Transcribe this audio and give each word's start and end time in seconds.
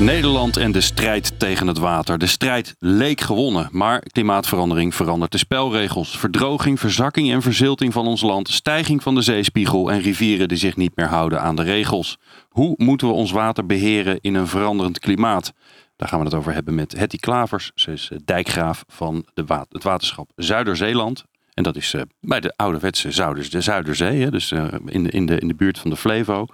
Nederland 0.00 0.56
en 0.56 0.72
de 0.72 0.80
strijd 0.80 1.40
tegen 1.40 1.66
het 1.66 1.78
water. 1.78 2.18
De 2.18 2.26
strijd 2.26 2.74
leek 2.78 3.20
gewonnen, 3.20 3.68
maar 3.72 3.98
klimaatverandering 3.98 4.94
verandert 4.94 5.32
de 5.32 5.38
spelregels. 5.38 6.18
Verdroging, 6.18 6.80
verzakking 6.80 7.30
en 7.30 7.42
verzilting 7.42 7.92
van 7.92 8.06
ons 8.06 8.20
land, 8.20 8.48
stijging 8.48 9.02
van 9.02 9.14
de 9.14 9.22
zeespiegel 9.22 9.90
en 9.90 10.00
rivieren 10.00 10.48
die 10.48 10.58
zich 10.58 10.76
niet 10.76 10.96
meer 10.96 11.06
houden 11.06 11.40
aan 11.40 11.56
de 11.56 11.62
regels. 11.62 12.18
Hoe 12.48 12.74
moeten 12.76 13.06
we 13.06 13.12
ons 13.12 13.30
water 13.30 13.66
beheren 13.66 14.18
in 14.20 14.34
een 14.34 14.46
veranderend 14.46 14.98
klimaat? 14.98 15.52
Daar 15.96 16.08
gaan 16.08 16.18
we 16.18 16.24
het 16.24 16.34
over 16.34 16.52
hebben 16.52 16.74
met 16.74 16.98
Hetty 16.98 17.16
Klavers. 17.16 17.70
Ze 17.74 17.92
is 17.92 18.08
eh, 18.10 18.18
dijkgraaf 18.24 18.84
van 18.86 19.26
de 19.34 19.44
het 19.70 19.82
waterschap 19.82 20.30
Zuiderzeeland. 20.36 21.24
En 21.58 21.64
dat 21.64 21.76
is 21.76 21.92
uh, 21.94 22.02
bij 22.20 22.40
de 22.40 22.52
ouderwetse 22.56 23.10
Zuiders, 23.10 23.50
de 23.50 23.60
Zuiderzee, 23.60 24.30
dus 24.30 24.50
uh, 24.50 24.64
in, 24.86 25.02
de, 25.02 25.10
in, 25.10 25.26
de, 25.26 25.38
in 25.38 25.48
de 25.48 25.54
buurt 25.54 25.78
van 25.78 25.90
de 25.90 25.96
Flevo. 25.96 26.46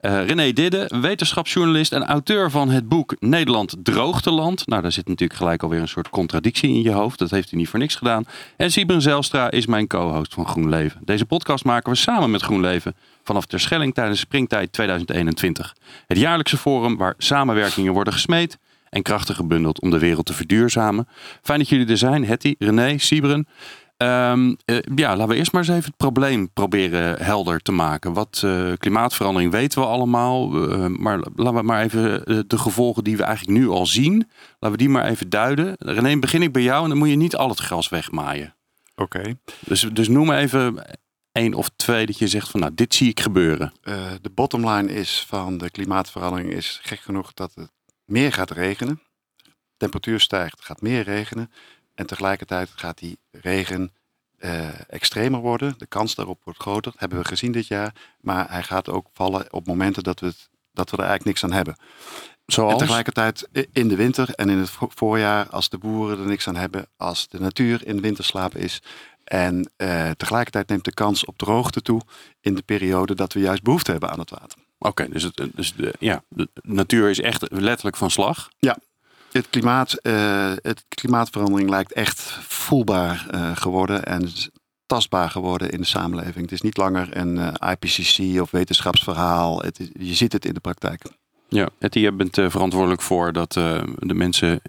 Uh, 0.00 0.26
René 0.26 0.52
Didde, 0.52 0.90
wetenschapsjournalist 1.00 1.92
en 1.92 2.04
auteur 2.04 2.50
van 2.50 2.70
het 2.70 2.88
boek 2.88 3.16
Nederland 3.18 3.76
Droogteland. 3.82 4.66
Nou, 4.66 4.82
daar 4.82 4.92
zit 4.92 5.08
natuurlijk 5.08 5.38
gelijk 5.38 5.62
alweer 5.62 5.80
een 5.80 5.88
soort 5.88 6.08
contradictie 6.08 6.68
in 6.68 6.82
je 6.82 6.90
hoofd. 6.90 7.18
Dat 7.18 7.30
heeft 7.30 7.50
hij 7.50 7.58
niet 7.58 7.68
voor 7.68 7.78
niks 7.78 7.94
gedaan. 7.94 8.24
En 8.56 8.70
Sibren 8.70 9.02
Zelstra 9.02 9.50
is 9.50 9.66
mijn 9.66 9.86
co-host 9.86 10.34
van 10.34 10.46
GroenLeven. 10.46 11.00
Deze 11.04 11.26
podcast 11.26 11.64
maken 11.64 11.92
we 11.92 11.98
samen 11.98 12.30
met 12.30 12.42
GroenLeven 12.42 12.94
vanaf 13.22 13.46
Terschelling 13.46 13.94
tijdens 13.94 14.20
Springtijd 14.20 14.72
2021. 14.72 15.74
Het 16.06 16.18
jaarlijkse 16.18 16.56
forum 16.56 16.96
waar 16.96 17.14
samenwerkingen 17.18 17.92
worden 17.92 18.12
gesmeed 18.12 18.58
en 18.90 19.02
krachten 19.02 19.34
gebundeld 19.34 19.80
om 19.80 19.90
de 19.90 19.98
wereld 19.98 20.26
te 20.26 20.32
verduurzamen. 20.32 21.08
Fijn 21.42 21.58
dat 21.58 21.68
jullie 21.68 21.86
er 21.86 21.96
zijn, 21.96 22.24
Hetty, 22.24 22.54
René, 22.58 22.98
Sibren. 22.98 23.46
Um, 24.04 24.56
uh, 24.64 24.78
ja, 24.94 25.16
laten 25.16 25.28
we 25.28 25.34
eerst 25.34 25.52
maar 25.52 25.62
eens 25.62 25.70
even 25.70 25.84
het 25.84 25.96
probleem 25.96 26.52
proberen 26.52 27.24
helder 27.24 27.60
te 27.60 27.72
maken. 27.72 28.12
Wat 28.12 28.42
uh, 28.44 28.72
klimaatverandering 28.76 29.52
weten 29.52 29.80
we 29.80 29.86
allemaal. 29.86 30.70
Uh, 30.70 30.86
maar 30.86 31.18
laten 31.34 31.54
we 31.54 31.62
maar 31.62 31.82
even 31.82 32.24
de 32.48 32.58
gevolgen 32.58 33.04
die 33.04 33.16
we 33.16 33.22
eigenlijk 33.22 33.58
nu 33.58 33.68
al 33.68 33.86
zien. 33.86 34.30
Laten 34.58 34.70
we 34.70 34.76
die 34.76 34.88
maar 34.88 35.04
even 35.04 35.28
duiden. 35.28 35.74
René, 35.78 36.18
begin 36.18 36.42
ik 36.42 36.52
bij 36.52 36.62
jou 36.62 36.82
en 36.82 36.88
dan 36.88 36.98
moet 36.98 37.08
je 37.08 37.16
niet 37.16 37.36
al 37.36 37.48
het 37.48 37.58
gras 37.58 37.88
wegmaaien. 37.88 38.54
Oké. 38.96 39.18
Okay. 39.18 39.36
Dus, 39.60 39.80
dus 39.80 40.08
noem 40.08 40.32
even 40.32 40.84
één 41.32 41.54
of 41.54 41.70
twee 41.76 42.06
dat 42.06 42.18
je 42.18 42.28
zegt 42.28 42.48
van 42.50 42.60
nou, 42.60 42.74
dit 42.74 42.94
zie 42.94 43.08
ik 43.08 43.20
gebeuren. 43.20 43.72
de 44.20 44.30
bottomline 44.34 44.92
is 44.92 45.24
van 45.28 45.58
de 45.58 45.70
klimaatverandering 45.70 46.52
is 46.52 46.80
gek 46.82 47.00
genoeg 47.00 47.34
dat 47.34 47.54
het 47.54 47.70
meer 48.04 48.32
gaat 48.32 48.50
regenen. 48.50 49.02
temperatuur 49.76 50.20
stijgt, 50.20 50.64
gaat 50.64 50.80
meer 50.80 51.02
regenen. 51.02 51.50
En 51.98 52.06
tegelijkertijd 52.06 52.70
gaat 52.74 52.98
die 52.98 53.18
regen 53.30 53.92
uh, 54.38 54.68
extremer 54.90 55.40
worden. 55.40 55.74
De 55.78 55.86
kans 55.86 56.14
daarop 56.14 56.40
wordt 56.44 56.60
groter. 56.60 56.90
Dat 56.90 57.00
hebben 57.00 57.18
we 57.18 57.24
gezien 57.24 57.52
dit 57.52 57.66
jaar. 57.66 57.94
Maar 58.20 58.50
hij 58.50 58.62
gaat 58.62 58.88
ook 58.88 59.06
vallen 59.12 59.52
op 59.52 59.66
momenten 59.66 60.02
dat 60.02 60.20
we, 60.20 60.26
het, 60.26 60.48
dat 60.72 60.90
we 60.90 60.96
er 60.96 61.02
eigenlijk 61.02 61.28
niks 61.28 61.44
aan 61.44 61.56
hebben. 61.56 61.76
Zoals? 62.46 62.72
En 62.72 62.78
tegelijkertijd 62.78 63.48
in 63.72 63.88
de 63.88 63.96
winter 63.96 64.30
en 64.34 64.48
in 64.48 64.58
het 64.58 64.70
voorjaar, 64.78 65.48
als 65.48 65.68
de 65.68 65.78
boeren 65.78 66.18
er 66.18 66.26
niks 66.26 66.48
aan 66.48 66.56
hebben, 66.56 66.86
als 66.96 67.28
de 67.28 67.40
natuur 67.40 67.86
in 67.86 68.00
winterslaap 68.00 68.54
is. 68.54 68.82
En 69.24 69.70
uh, 69.76 70.10
tegelijkertijd 70.10 70.68
neemt 70.68 70.84
de 70.84 70.94
kans 70.94 71.24
op 71.24 71.38
droogte 71.38 71.82
toe 71.82 72.00
in 72.40 72.54
de 72.54 72.62
periode 72.62 73.14
dat 73.14 73.32
we 73.32 73.40
juist 73.40 73.62
behoefte 73.62 73.90
hebben 73.90 74.10
aan 74.10 74.18
het 74.18 74.30
water. 74.30 74.58
Oké, 74.78 75.08
dus, 75.08 75.22
het, 75.22 75.48
dus 75.54 75.74
de, 75.74 75.94
ja, 75.98 76.22
de 76.28 76.48
natuur 76.62 77.10
is 77.10 77.20
echt 77.20 77.52
letterlijk 77.52 77.96
van 77.96 78.10
slag. 78.10 78.48
Ja, 78.58 78.78
het 79.38 79.50
klimaat, 79.50 79.96
uh, 80.02 80.52
het 80.62 80.84
klimaatverandering 80.88 81.70
lijkt 81.70 81.92
echt 81.92 82.20
voelbaar 82.40 83.26
uh, 83.34 83.56
geworden 83.56 84.04
en 84.04 84.28
tastbaar 84.86 85.30
geworden 85.30 85.70
in 85.70 85.80
de 85.80 85.86
samenleving. 85.86 86.36
Het 86.36 86.52
is 86.52 86.60
niet 86.60 86.76
langer 86.76 87.16
een 87.16 87.36
uh, 87.36 87.48
eh, 87.58 87.70
IPCC 87.70 88.40
of 88.40 88.50
wetenschapsverhaal. 88.50 89.60
Het 89.60 89.80
is, 89.80 89.88
je 89.92 90.14
ziet 90.14 90.32
het 90.32 90.44
in 90.44 90.54
de 90.54 90.60
praktijk. 90.60 91.02
Ja, 91.48 91.68
Etty, 91.78 91.98
je 91.98 92.12
bent 92.12 92.34
verantwoordelijk 92.34 93.02
voor 93.02 93.32
dat 93.32 93.52
de 93.52 94.14
mensen, 94.14 94.60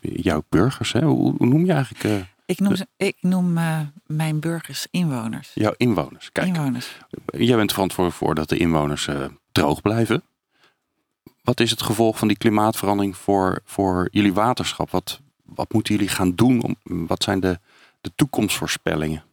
jouw 0.00 0.42
burgers, 0.48 0.92
hè? 0.92 1.04
Hoe, 1.04 1.34
hoe, 1.38 1.46
noem 1.46 1.64
je 1.64 1.72
eigenlijk? 1.72 2.26
ik 2.46 2.60
noem, 2.60 2.74
ik 2.96 3.16
noem 3.20 3.58
mijn 4.06 4.40
burgers 4.40 4.86
inwoners. 4.90 5.50
Jouw 5.54 5.74
inwoners, 5.76 6.32
kijk. 6.32 6.46
Inwoners. 6.46 6.98
Jij 7.26 7.56
bent 7.56 7.72
verantwoordelijk 7.72 8.24
voor 8.24 8.34
dat 8.34 8.48
de 8.48 8.56
inwoners 8.56 9.08
droog 9.52 9.80
blijven. 9.80 10.22
Wat 11.44 11.60
is 11.60 11.70
het 11.70 11.82
gevolg 11.82 12.18
van 12.18 12.28
die 12.28 12.36
klimaatverandering 12.36 13.16
voor, 13.16 13.60
voor 13.64 14.08
jullie 14.10 14.32
waterschap? 14.32 14.90
Wat, 14.90 15.20
wat 15.44 15.72
moeten 15.72 15.94
jullie 15.94 16.10
gaan 16.10 16.34
doen? 16.34 16.62
Om, 16.62 17.06
wat 17.06 17.22
zijn 17.22 17.40
de, 17.40 17.58
de 18.00 18.12
toekomstvoorspellingen? 18.14 19.24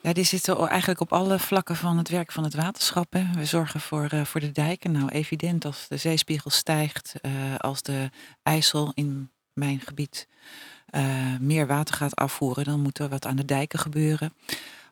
Ja, 0.00 0.12
die 0.12 0.24
zitten 0.24 0.68
eigenlijk 0.68 1.00
op 1.00 1.12
alle 1.12 1.38
vlakken 1.38 1.76
van 1.76 1.98
het 1.98 2.08
werk 2.08 2.32
van 2.32 2.44
het 2.44 2.54
waterschap. 2.54 3.12
Hè. 3.12 3.24
We 3.34 3.44
zorgen 3.44 3.80
voor, 3.80 4.08
uh, 4.14 4.24
voor 4.24 4.40
de 4.40 4.52
dijken. 4.52 4.92
Nou, 4.92 5.08
evident 5.08 5.64
als 5.64 5.88
de 5.88 5.96
zeespiegel 5.96 6.50
stijgt, 6.50 7.14
uh, 7.22 7.32
als 7.56 7.82
de 7.82 8.10
IJssel 8.42 8.92
in 8.94 9.30
mijn 9.52 9.80
gebied 9.80 10.28
uh, 10.90 11.36
meer 11.40 11.66
water 11.66 11.94
gaat 11.94 12.16
afvoeren, 12.16 12.64
dan 12.64 12.80
moet 12.80 12.98
er 12.98 13.08
wat 13.08 13.26
aan 13.26 13.36
de 13.36 13.44
dijken 13.44 13.78
gebeuren. 13.78 14.32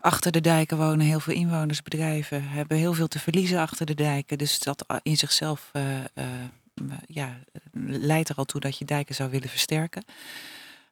Achter 0.02 0.32
de 0.32 0.40
dijken 0.40 0.76
wonen 0.76 1.06
heel 1.06 1.20
veel 1.20 1.34
inwoners, 1.34 1.82
bedrijven 1.82 2.48
hebben 2.48 2.76
heel 2.76 2.92
veel 2.92 3.08
te 3.08 3.18
verliezen 3.18 3.60
achter 3.60 3.86
de 3.86 3.94
dijken. 3.94 4.38
Dus 4.38 4.58
dat 4.58 4.84
in 5.02 5.16
zichzelf 5.16 5.70
uh, 5.72 5.82
uh, 6.14 6.24
ja, 7.06 7.38
leidt 7.86 8.28
er 8.28 8.36
al 8.36 8.44
toe 8.44 8.60
dat 8.60 8.78
je 8.78 8.84
dijken 8.84 9.14
zou 9.14 9.30
willen 9.30 9.48
versterken. 9.48 10.04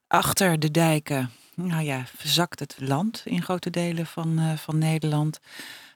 Achter 0.06 0.58
de 0.58 0.70
dijken 0.70 1.30
nou 1.54 1.82
ja, 1.82 2.04
verzakt 2.16 2.60
het 2.60 2.76
land 2.78 3.22
in 3.24 3.42
grote 3.42 3.70
delen 3.70 4.06
van, 4.06 4.40
uh, 4.40 4.52
van 4.56 4.78
Nederland. 4.78 5.40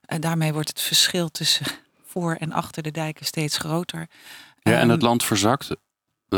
En 0.07 0.21
daarmee 0.21 0.53
wordt 0.53 0.69
het 0.69 0.81
verschil 0.81 1.29
tussen 1.29 1.67
voor 2.07 2.35
en 2.35 2.53
achter 2.53 2.83
de 2.83 2.91
dijken 2.91 3.27
steeds 3.27 3.59
groter. 3.59 4.09
Ja, 4.63 4.79
en 4.79 4.89
het 4.89 5.03
land 5.03 5.25
verzakt. 5.25 5.71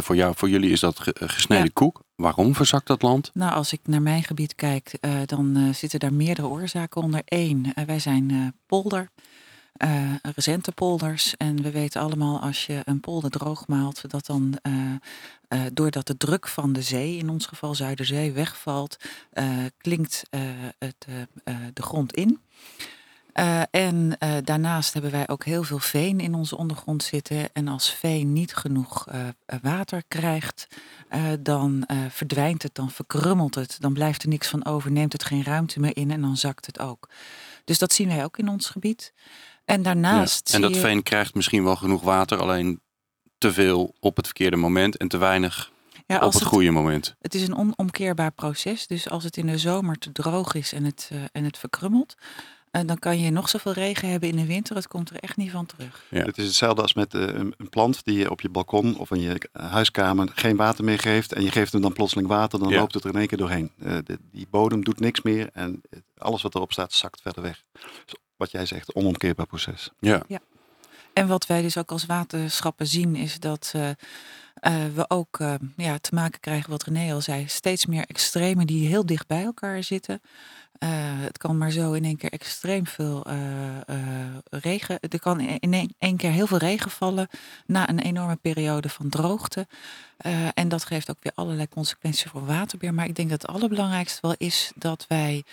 Voor, 0.03 0.17
jou, 0.17 0.35
voor 0.37 0.49
jullie 0.49 0.71
is 0.71 0.81
dat 0.81 1.01
gesneden 1.15 1.73
koek. 1.73 2.05
Waarom 2.17 2.55
verzakt 2.55 2.87
dat 2.87 3.03
land? 3.03 3.31
Nou, 3.35 3.53
als 3.53 3.73
ik 3.73 3.81
naar 3.85 4.03
mijn 4.03 4.23
gebied 4.23 4.55
kijk, 4.55 4.99
uh, 5.01 5.21
dan 5.27 5.57
uh, 5.57 5.75
zitten 5.75 6.01
daar 6.01 6.13
meerdere 6.13 6.49
oorzaken 6.49 7.03
onder. 7.03 7.23
Eén, 7.25 7.73
uh, 7.79 7.85
wij 7.85 7.99
zijn 7.99 8.55
polder, 8.67 9.11
recente 10.23 10.73
polders. 10.73 11.37
En 11.37 11.63
we 11.63 11.71
weten 11.71 12.01
allemaal 12.01 12.41
als 12.41 12.67
je 12.67 12.81
een 12.85 13.01
polder 13.01 13.31
droogmaalt, 13.31 14.11
dat 14.11 14.27
dan 14.27 14.59
doordat 15.73 16.07
de 16.07 16.17
druk 16.17 16.49
van 16.49 16.73
de 16.73 16.83
zee, 16.83 17.17
in 17.17 17.29
ons 17.29 17.47
geval 17.47 17.75
Zuiderzee, 17.75 18.33
wegvalt, 18.33 18.97
klinkt 19.79 20.23
het, 20.79 21.07
de 21.73 21.83
grond 21.83 22.15
in. 22.15 22.41
Uh, 23.39 23.63
en 23.71 24.17
uh, 24.19 24.35
daarnaast 24.45 24.93
hebben 24.93 25.11
wij 25.11 25.29
ook 25.29 25.45
heel 25.45 25.63
veel 25.63 25.79
veen 25.79 26.21
in 26.21 26.35
onze 26.35 26.57
ondergrond 26.57 27.03
zitten. 27.03 27.53
En 27.53 27.69
als 27.69 27.91
veen 27.91 28.33
niet 28.33 28.55
genoeg 28.55 29.07
uh, 29.09 29.27
water 29.63 30.03
krijgt, 30.09 30.67
dan 31.41 31.89
verdwijnt 32.11 32.63
het, 32.63 32.75
dan 32.75 32.91
verkrummelt 32.91 33.55
het. 33.55 33.77
Dan 33.81 33.93
blijft 33.93 34.23
er 34.23 34.29
niks 34.29 34.49
van 34.49 34.65
over, 34.65 34.91
neemt 34.91 35.13
het 35.13 35.25
geen 35.25 35.45
ruimte 35.45 35.81
meer 35.81 35.97
in 35.97 36.11
en 36.11 36.21
dan 36.21 36.37
zakt 36.37 36.67
het 36.67 36.79
ook. 36.79 37.09
Dus 37.65 37.79
dat 37.79 37.93
zien 37.93 38.09
wij 38.09 38.25
ook 38.25 38.39
in 38.39 38.49
ons 38.49 38.69
gebied. 38.69 39.13
En 39.65 39.83
daarnaast. 39.83 40.49
Ja, 40.49 40.55
en 40.55 40.61
dat 40.61 40.77
veen 40.77 41.03
krijgt 41.03 41.35
misschien 41.35 41.65
wel 41.65 41.77
genoeg 41.77 42.03
water, 42.03 42.39
alleen 42.39 42.81
te 43.39 43.53
veel 43.53 43.95
op 44.01 44.17
het 44.17 44.27
verkeerde 44.27 44.57
moment 44.57 44.97
en 44.97 45.09
te 45.09 45.17
weinig 45.17 45.71
ja, 46.07 46.17
op 46.17 46.23
het, 46.23 46.35
het, 46.35 46.43
goede 46.43 46.71
moment. 46.71 47.15
Het 47.21 47.35
is 47.35 47.43
een 47.43 47.57
onomkeerbaar 47.57 48.33
proces. 48.33 48.87
Dus 48.87 49.09
als 49.09 49.25
het 49.25 49.37
in 49.37 49.47
de 49.47 49.59
zomer 49.59 49.99
te 49.99 50.13
droog 50.13 50.55
is 50.55 50.73
en 50.73 50.85
het, 50.85 51.11
en 51.33 51.45
het 51.45 51.59
verkrummelt, 51.59 52.15
en 52.77 52.87
dan 52.87 52.99
kan 52.99 53.19
je 53.19 53.31
nog 53.31 53.49
zoveel 53.49 53.73
regen 53.73 54.11
hebben 54.11 54.29
in 54.29 54.37
de 54.37 54.47
winter, 54.47 54.77
het 54.77 54.89
komt 54.89 55.11
er 55.11 55.17
echt 55.17 55.37
niet 55.37 55.51
van 55.51 55.67
terug. 55.67 56.05
Ja. 56.11 56.23
Het 56.23 56.39
is 56.39 56.45
hetzelfde 56.47 56.83
als 56.83 56.95
met 56.95 57.15
uh, 57.15 57.23
een 57.35 57.69
plant 57.71 58.05
die 58.05 58.19
je 58.19 58.31
op 58.31 58.41
je 58.41 58.49
balkon 58.49 58.99
of 58.99 59.11
in 59.11 59.21
je 59.21 59.49
huiskamer 59.53 60.29
geen 60.35 60.57
water 60.57 60.85
meer 60.85 60.99
geeft. 60.99 61.33
En 61.33 61.43
je 61.43 61.51
geeft 61.51 61.73
hem 61.73 61.83
dan 61.83 61.93
plotseling 61.93 62.29
water, 62.29 62.59
dan 62.59 62.75
loopt 62.75 62.95
het 62.95 63.05
er 63.05 63.11
in 63.11 63.19
één 63.19 63.27
keer 63.27 63.39
doorheen. 63.39 63.71
Die 64.31 64.47
bodem 64.51 64.85
doet 64.85 65.01
niks 65.01 65.23
meer 65.23 65.51
en 65.53 65.81
alles 66.17 66.43
wat 66.43 66.55
erop 66.55 66.73
staat 66.73 66.93
zakt 66.93 67.21
verder 67.23 67.43
weg. 67.43 67.63
Dus 68.05 68.15
wat 68.37 68.51
jij 68.51 68.67
zegt, 68.67 68.95
onomkeerbaar 68.95 69.47
proces. 69.47 69.91
Ja. 69.99 70.23
ja. 70.29 70.41
En 71.17 71.27
wat 71.27 71.47
wij 71.47 71.63
dus 71.63 71.77
ook 71.77 71.91
als 71.91 72.07
waterschappen 72.07 72.87
zien 72.87 73.17
is 73.17 73.41
dat 73.41 73.73
uh, 73.77 73.91
we 74.95 75.05
ook 75.09 75.39
ja, 75.77 75.99
te 75.99 76.15
maken 76.15 76.41
krijgen, 76.41 76.71
wat 76.71 76.83
René 76.83 77.13
al 77.13 77.21
zei, 77.21 77.49
steeds 77.49 77.87
meer 77.87 78.05
extremen 78.07 78.67
die 78.67 78.89
heel 78.89 79.07
dicht 79.07 79.27
bij 79.27 79.43
elkaar 79.43 79.83
zitten. 79.83 80.21
Het 81.19 81.39
kan 81.39 81.59
maar 81.59 81.71
zo 81.71 81.93
in 81.93 82.05
één 82.05 82.17
keer 82.17 82.33
extreem 82.33 82.87
veel 82.87 83.27
regen. 84.51 85.01
Er 85.01 85.21
kan 85.21 85.41
in 85.41 85.95
één, 85.99 86.17
keer 86.17 86.31
heel 86.31 86.47
veel 86.47 86.59
regen 86.59 86.91
vallen 86.91 87.29
na 87.67 87.89
een 87.89 88.01
enorme 88.01 88.37
periode 88.37 88.89
van 88.89 89.09
droogte. 89.09 89.67
en 90.55 90.69
dat 90.69 90.85
geeft 90.85 91.11
ook 91.11 91.23
weer 91.23 91.33
allerlei 91.35 91.69
consequenties 91.69 92.31
voor 92.31 92.47
waterbeheer. 92.47 92.95
Maar 92.95 93.07
ik 93.07 93.17
denk 93.17 93.31
dat 93.31 93.43
het 93.43 93.51
allerbelangrijkste 93.51 94.19
wel 94.21 94.35
is 94.39 94.73
dat 94.75 95.05
wij 95.09 95.45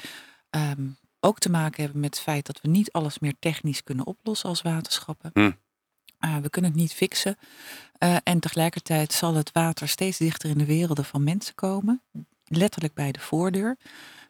um, 0.51 0.98
ook 1.23 1.39
te 1.39 1.49
maken 1.49 1.83
hebben 1.83 2.01
met 2.01 2.15
het 2.15 2.23
feit 2.23 2.45
dat 2.45 2.61
we 2.61 2.67
niet 2.67 2.91
alles 2.91 3.19
meer 3.19 3.33
technisch 3.39 3.83
kunnen 3.83 4.05
oplossen 4.05 4.49
als 4.49 4.61
waterschappen. 4.61 5.31
Hm. 5.33 5.51
Uh, 6.19 6.37
we 6.37 6.49
kunnen 6.49 6.71
het 6.71 6.79
niet 6.79 6.93
fixen. 6.93 7.37
Uh, 7.99 8.17
en 8.23 8.39
tegelijkertijd 8.39 9.13
zal 9.13 9.35
het 9.35 9.51
water 9.51 9.87
steeds 9.87 10.17
dichter 10.17 10.49
in 10.49 10.57
de 10.57 10.65
werelden 10.65 11.05
van 11.05 11.23
mensen 11.23 11.55
komen. 11.55 12.01
Letterlijk 12.47 12.93
bij 12.93 13.11
de 13.11 13.19
voordeur. 13.19 13.77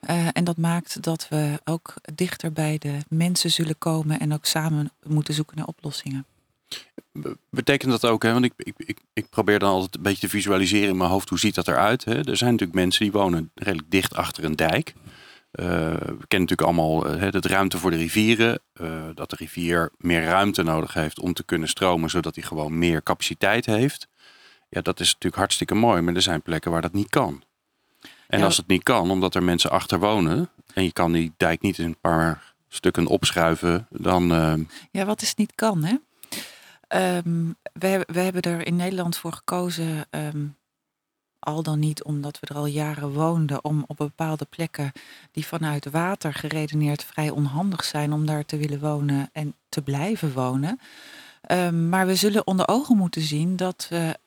Uh, 0.10 0.28
en 0.34 0.44
dat 0.44 0.58
maakt 0.58 1.02
dat 1.02 1.28
we 1.30 1.62
ook 1.64 1.94
dichter 2.16 2.52
bij 2.52 2.78
de 2.78 2.98
mensen 3.10 3.52
zullen 3.52 3.78
komen 3.78 4.20
en 4.20 4.34
ook 4.34 4.46
samen 4.46 4.92
moeten 5.08 5.34
zoeken 5.34 5.58
naar 5.58 5.68
oplossingen. 5.68 6.26
Betekent 7.50 7.92
dat 7.92 8.06
ook, 8.06 8.24
hè? 8.24 8.34
want 8.34 8.46
ik, 8.46 8.54
ik, 8.58 8.74
ik, 8.78 9.00
ik, 9.14 9.30
probeer 9.30 9.60
dan 9.60 9.70
altijd 9.70 9.96
een 9.96 10.02
beetje 10.02 10.28
te 10.28 10.30
visualiseren 10.30 10.90
in 10.90 10.98
mijn 10.98 11.10
hoofd 11.10 11.30
hoe 11.30 11.40
ziet 11.40 11.56
dat 11.56 11.68
eruit. 11.68 12.06
Hè? 12.06 12.16
Er 12.16 12.38
zijn 12.38 12.52
natuurlijk 12.52 12.80
mensen 12.80 13.04
die 13.04 13.12
wonen 13.12 13.52
redelijk 13.56 13.92
dicht 13.92 14.16
achter 14.16 14.44
een 14.44 14.56
dijk. 14.56 14.94
Uh, 15.60 15.66
we 15.96 16.28
kennen 16.28 16.50
natuurlijk 16.50 16.62
allemaal 16.62 17.16
uh, 17.16 17.22
het 17.22 17.46
ruimte 17.46 17.78
voor 17.78 17.92
de 17.92 17.98
rivieren. 17.98 18.60
Uh, 18.82 19.04
dat 19.16 19.30
de 19.30 19.36
rivier 19.36 19.92
meer 19.98 20.24
ruimte 20.24 20.64
nodig 20.64 20.94
heeft 20.94 21.20
om 21.20 21.34
te 21.34 21.44
kunnen 21.44 21.68
stromen, 21.68 22.10
zodat 22.10 22.36
hij 22.36 22.44
gewoon 22.44 22.78
meer 22.78 23.04
capaciteit 23.04 23.66
heeft. 23.66 24.08
Ja, 24.70 24.82
dat 24.82 25.00
is 25.00 25.08
natuurlijk 25.08 25.36
hartstikke 25.36 25.76
mooi, 25.76 26.02
maar 26.02 26.16
er 26.16 26.22
zijn 26.22 26.42
plekken 26.42 26.72
waar 26.72 26.82
dat 26.82 26.94
niet 26.94 27.10
kan. 27.10 27.44
En 28.28 28.40
ja. 28.40 28.46
als 28.46 28.58
het 28.58 28.68
niet 28.68 28.84
kan, 28.84 29.12
omdat 29.12 29.36
er 29.36 29.44
mensen 29.44 29.72
achter 29.72 30.00
wonen 30.00 30.50
en 30.74 30.84
je 30.84 30.94
kan 30.94 31.12
die 31.12 31.34
dijk 31.38 31.62
niet 31.62 31.78
in 31.78 31.86
een 31.86 32.00
paar 32.02 32.54
stukken 32.70 33.08
opschuiven, 33.08 33.88
dan. 33.90 34.28
Ja, 34.92 35.06
wat 35.06 35.22
is 35.22 35.36
niet 35.36 35.52
kan, 35.56 35.84
hè? 35.84 35.96
Um, 36.94 37.56
we, 37.74 38.04
we, 38.06 38.20
hebben 38.20 38.42
er 38.42 38.66
in 38.66 38.76
Nederland 38.76 39.18
voor 39.18 39.34
gekozen, 39.34 40.06
um, 40.10 40.56
al 41.44 41.64
dan 41.64 41.80
niet 41.80 42.04
omdat 42.04 42.40
we 42.40 42.48
er 42.48 42.56
al 42.56 42.66
jaren 42.66 43.12
woonden, 43.12 43.64
om 43.64 43.84
op 43.88 43.98
bepaalde 43.98 44.46
plekken 44.46 44.92
die 45.32 45.46
vanuit 45.46 45.90
water 45.90 46.34
geredeneerd 46.34 47.04
vrij 47.04 47.30
onhandig 47.30 47.84
zijn 47.84 48.14
om 48.14 48.26
daar 48.26 48.46
te 48.46 48.58
willen 48.58 48.80
wonen 48.80 49.30
en 49.32 49.56
te 49.70 49.82
blijven 49.82 50.34
wonen. 50.34 50.80
Um, 51.52 51.90
maar 51.90 52.08
we 52.08 52.16
zullen 52.16 52.48
onder 52.48 52.68
ogen 52.68 52.98
moeten 52.98 53.22
zien 53.22 53.56
dat 53.56 53.88
we 53.90 54.18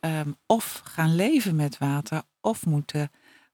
of 0.47 0.81
gaan 0.85 1.15
leven 1.15 1.57
met 1.57 1.79
water 1.79 2.23
of 2.41 2.67
moeten 2.67 3.11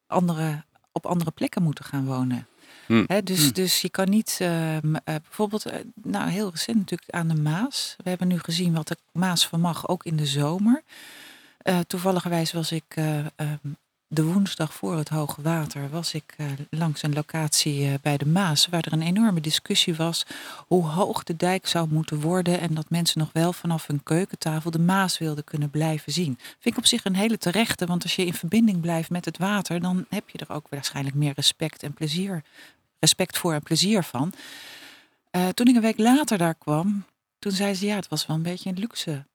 andere, 0.07 0.65
op 0.93 1.07
andere 1.07 1.31
plekken 1.31 1.63
moeten 1.63 1.85
gaan 1.85 2.05
wonen. 2.05 2.47
Hm. 2.87 3.05
He, 3.07 3.23
dus, 3.23 3.47
hm. 3.47 3.53
dus 3.53 3.81
je 3.81 3.91
kan 3.91 4.09
niet, 4.09 4.39
uh, 4.43 4.75
uh, 4.75 4.81
bijvoorbeeld, 5.05 5.67
uh, 5.67 5.75
nou 5.95 6.31
heel 6.31 6.51
recent 6.51 6.77
natuurlijk 6.77 7.11
aan 7.11 7.29
de 7.29 7.35
Maas. 7.35 7.97
We 8.03 8.09
hebben 8.09 8.29
nu 8.29 8.39
gezien 8.39 8.75
wat 8.75 8.89
de 8.89 8.97
Maas 9.13 9.47
vermag, 9.47 9.89
ook 9.89 10.05
in 10.05 10.17
de 10.17 10.27
zomer. 10.27 10.83
Toevalligerwijs 11.87 12.53
was 12.53 12.73
ik 12.73 12.85
de 14.07 14.25
woensdag 14.25 14.75
voor 14.75 14.97
het 14.97 15.09
hoge 15.09 15.43
water, 15.43 15.91
was 15.91 16.15
ik 16.15 16.37
langs 16.71 17.03
een 17.03 17.13
locatie 17.13 17.99
bij 18.03 18.17
de 18.17 18.27
Maas, 18.27 18.67
waar 18.67 18.85
er 18.85 18.93
een 18.93 19.03
enorme 19.03 19.41
discussie 19.41 19.95
was 19.95 20.27
hoe 20.67 20.87
hoog 20.87 21.23
de 21.23 21.37
dijk 21.37 21.67
zou 21.67 21.89
moeten 21.89 22.21
worden 22.21 22.61
en 22.61 22.75
dat 22.75 22.91
mensen 22.91 23.19
nog 23.19 23.31
wel 23.33 23.53
vanaf 23.53 23.87
hun 23.87 24.03
keukentafel 24.03 24.71
de 24.71 24.79
Maas 24.79 25.19
wilden 25.19 25.45
kunnen 25.45 25.71
blijven 25.71 26.13
zien. 26.13 26.39
Vind 26.39 26.75
ik 26.75 26.77
op 26.77 26.87
zich 26.87 27.05
een 27.05 27.17
hele 27.17 27.39
terechte, 27.39 27.87
want 27.87 28.03
als 28.03 28.17
je 28.17 28.27
in 28.27 28.35
verbinding 28.35 28.81
blijft 28.81 29.11
met 29.11 29.25
het 29.25 29.39
water, 29.39 29.81
dan 29.81 30.07
heb 30.09 30.29
je 30.29 30.39
er 30.39 30.55
ook 30.55 30.67
waarschijnlijk 30.69 31.17
meer 31.17 31.33
respect 31.35 31.83
en 31.83 31.93
plezier 31.93 32.43
respect 32.99 33.39
voor 33.39 33.53
en 33.53 33.63
plezier 33.63 34.03
van. 34.03 34.33
Toen 35.55 35.67
ik 35.67 35.75
een 35.75 35.81
week 35.81 35.99
later 35.99 36.39
daar 36.39 36.55
kwam, 36.55 37.05
toen 37.39 37.53
zei 37.53 37.75
ze 37.75 37.87
ja, 37.87 37.97
het 37.97 38.09
was 38.09 38.27
wel 38.27 38.37
een 38.37 38.43
beetje 38.43 38.71
een 38.71 38.79
luxe. 38.79 39.27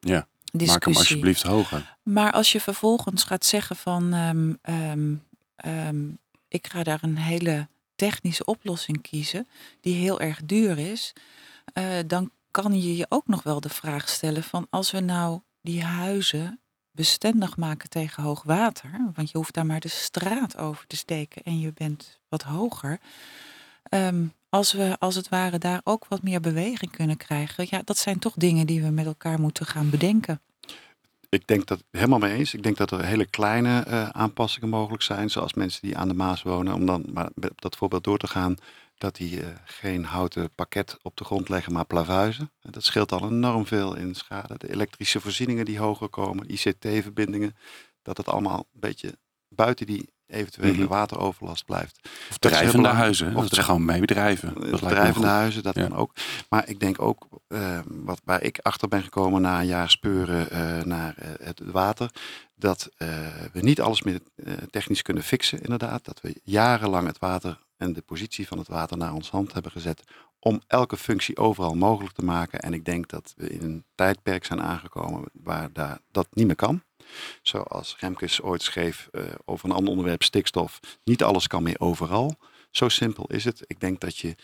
Ja, 0.00 0.26
discussie. 0.52 0.72
maak 0.72 0.84
hem 0.84 0.96
alsjeblieft 0.96 1.42
hoger. 1.42 1.96
Maar 2.02 2.32
als 2.32 2.52
je 2.52 2.60
vervolgens 2.60 3.24
gaat 3.24 3.44
zeggen 3.44 3.76
van 3.76 4.12
um, 4.12 4.58
um, 4.62 5.22
um, 5.66 6.18
ik 6.48 6.66
ga 6.66 6.82
daar 6.82 6.98
een 7.02 7.18
hele 7.18 7.68
technische 7.94 8.44
oplossing 8.44 9.02
kiezen 9.02 9.48
die 9.80 9.94
heel 9.94 10.20
erg 10.20 10.40
duur 10.44 10.78
is, 10.78 11.12
uh, 11.74 11.84
dan 12.06 12.30
kan 12.50 12.82
je 12.82 12.96
je 12.96 13.06
ook 13.08 13.26
nog 13.26 13.42
wel 13.42 13.60
de 13.60 13.68
vraag 13.68 14.08
stellen 14.08 14.42
van 14.42 14.66
als 14.70 14.90
we 14.90 15.00
nou 15.00 15.40
die 15.62 15.82
huizen 15.82 16.60
bestendig 16.92 17.56
maken 17.56 17.88
tegen 17.88 18.22
hoog 18.22 18.42
water. 18.42 18.90
Want 19.14 19.30
je 19.30 19.36
hoeft 19.36 19.54
daar 19.54 19.66
maar 19.66 19.80
de 19.80 19.88
straat 19.88 20.56
over 20.56 20.86
te 20.86 20.96
steken 20.96 21.42
en 21.42 21.60
je 21.60 21.72
bent 21.72 22.20
wat 22.28 22.42
hoger. 22.42 23.00
Um, 23.90 24.32
als 24.50 24.72
we 24.72 24.96
als 24.98 25.14
het 25.14 25.28
ware 25.28 25.58
daar 25.58 25.80
ook 25.84 26.06
wat 26.08 26.22
meer 26.22 26.40
beweging 26.40 26.90
kunnen 26.90 27.16
krijgen. 27.16 27.66
Ja, 27.70 27.82
dat 27.84 27.98
zijn 27.98 28.18
toch 28.18 28.34
dingen 28.36 28.66
die 28.66 28.82
we 28.82 28.90
met 28.90 29.06
elkaar 29.06 29.40
moeten 29.40 29.66
gaan 29.66 29.90
bedenken. 29.90 30.40
Ik 31.28 31.46
denk 31.46 31.66
dat 31.66 31.82
helemaal 31.90 32.18
mee 32.18 32.34
eens. 32.34 32.54
Ik 32.54 32.62
denk 32.62 32.76
dat 32.76 32.90
er 32.90 33.04
hele 33.04 33.26
kleine 33.26 33.84
uh, 33.88 34.08
aanpassingen 34.08 34.68
mogelijk 34.68 35.02
zijn. 35.02 35.30
Zoals 35.30 35.54
mensen 35.54 35.80
die 35.82 35.96
aan 35.96 36.08
de 36.08 36.14
Maas 36.14 36.42
wonen. 36.42 36.74
Om 36.74 36.86
dan 36.86 37.04
maar 37.12 37.30
dat 37.54 37.76
voorbeeld 37.76 38.04
door 38.04 38.18
te 38.18 38.26
gaan 38.26 38.56
dat 38.98 39.16
die 39.16 39.40
uh, 39.40 39.46
geen 39.64 40.04
houten 40.04 40.50
pakket 40.54 40.98
op 41.02 41.16
de 41.16 41.24
grond 41.24 41.48
leggen, 41.48 41.72
maar 41.72 41.84
plavuizen. 41.84 42.50
Dat 42.60 42.84
scheelt 42.84 43.12
al 43.12 43.30
enorm 43.30 43.66
veel 43.66 43.96
in 43.96 44.14
schade. 44.14 44.54
De 44.58 44.72
elektrische 44.72 45.20
voorzieningen 45.20 45.64
die 45.64 45.78
hoger 45.78 46.08
komen, 46.08 46.50
ICT-verbindingen, 46.50 47.56
dat 48.02 48.16
het 48.16 48.28
allemaal 48.28 48.58
een 48.58 48.80
beetje 48.80 49.18
buiten 49.48 49.86
die 49.86 50.12
eventuele 50.30 50.72
mm 50.72 50.78
-hmm. 50.78 50.88
wateroverlast 50.88 51.64
blijft. 51.64 52.08
Of 52.30 52.38
drijvende 52.38 52.88
huizen, 52.88 53.36
of 53.36 53.42
dat 53.42 53.54
ze 53.54 53.62
gewoon 53.62 53.84
mee 53.84 54.00
bedrijven. 54.00 54.70
Dat 54.70 54.80
drijvende 54.80 55.26
huizen, 55.26 55.62
dat 55.62 55.74
ja. 55.74 55.86
kan 55.86 55.96
ook. 55.96 56.12
Maar 56.48 56.68
ik 56.68 56.80
denk 56.80 57.02
ook, 57.02 57.28
uh, 57.48 57.78
wat, 57.86 58.20
waar 58.24 58.42
ik 58.42 58.58
achter 58.62 58.88
ben 58.88 59.02
gekomen 59.02 59.42
na 59.42 59.60
een 59.60 59.66
jaar 59.66 59.90
speuren 59.90 60.48
uh, 60.52 60.84
naar 60.84 61.14
uh, 61.18 61.28
het 61.46 61.60
water, 61.64 62.10
dat 62.54 62.88
we 63.52 63.60
niet 63.60 63.80
alles 63.80 64.02
meer 64.02 64.20
technisch 64.70 65.02
kunnen 65.02 65.22
fixen, 65.22 65.62
inderdaad. 65.62 66.04
Dat 66.04 66.20
we 66.20 66.40
jarenlang 66.44 67.06
het 67.06 67.18
water 67.18 67.58
en 67.76 67.92
de 67.92 68.02
positie 68.02 68.46
van 68.46 68.58
het 68.58 68.68
water 68.68 68.96
naar 68.96 69.14
ons 69.14 69.30
hand 69.30 69.52
hebben 69.52 69.72
gezet 69.72 70.02
om 70.38 70.60
elke 70.66 70.96
functie 70.96 71.36
overal 71.36 71.74
mogelijk 71.74 72.14
te 72.14 72.24
maken. 72.24 72.60
En 72.60 72.72
ik 72.72 72.84
denk 72.84 73.08
dat 73.08 73.34
we 73.36 73.48
in 73.48 73.62
een 73.62 73.84
tijdperk 73.94 74.44
zijn 74.44 74.62
aangekomen 74.62 75.24
waar 75.32 75.72
daar, 75.72 75.98
dat 76.10 76.28
niet 76.30 76.46
meer 76.46 76.56
kan. 76.56 76.82
Zoals 77.42 77.96
Remkes 77.98 78.40
ooit 78.42 78.62
schreef 78.62 79.08
uh, 79.12 79.22
over 79.44 79.68
een 79.68 79.74
ander 79.74 79.90
onderwerp, 79.90 80.22
stikstof. 80.22 80.80
Niet 81.04 81.22
alles 81.22 81.46
kan 81.46 81.62
meer 81.62 81.80
overal. 81.80 82.36
Zo 82.70 82.88
simpel 82.88 83.26
is 83.26 83.44
het. 83.44 83.62
Ik 83.66 83.80
denk 83.80 84.00
dat 84.00 84.16
je 84.18 84.34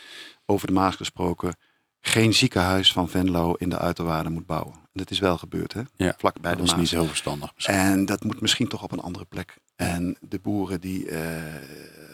over 0.46 0.66
de 0.66 0.72
Maas 0.72 0.96
gesproken 0.96 1.56
geen 2.00 2.34
ziekenhuis 2.34 2.92
van 2.92 3.08
Venlo 3.08 3.52
in 3.52 3.68
de 3.68 3.78
uiterwaarden 3.78 4.32
moet 4.32 4.46
bouwen. 4.46 4.74
En 4.74 5.02
dat 5.02 5.10
is 5.10 5.18
wel 5.18 5.38
gebeurd, 5.38 5.72
hè? 5.72 5.82
Ja, 5.96 6.14
Vlak 6.18 6.40
bij 6.40 6.50
dat 6.50 6.58
de 6.58 6.64
is 6.64 6.70
Maas. 6.70 6.80
niet 6.80 6.88
zo 6.88 7.04
verstandig. 7.04 7.54
Misschien. 7.54 7.74
En 7.76 8.04
dat 8.06 8.24
moet 8.24 8.40
misschien 8.40 8.68
toch 8.68 8.82
op 8.82 8.92
een 8.92 9.00
andere 9.00 9.24
plek. 9.24 9.56
En 9.76 10.16
de 10.20 10.38
boeren 10.38 10.80
die, 10.80 11.04
uh, 11.10 11.16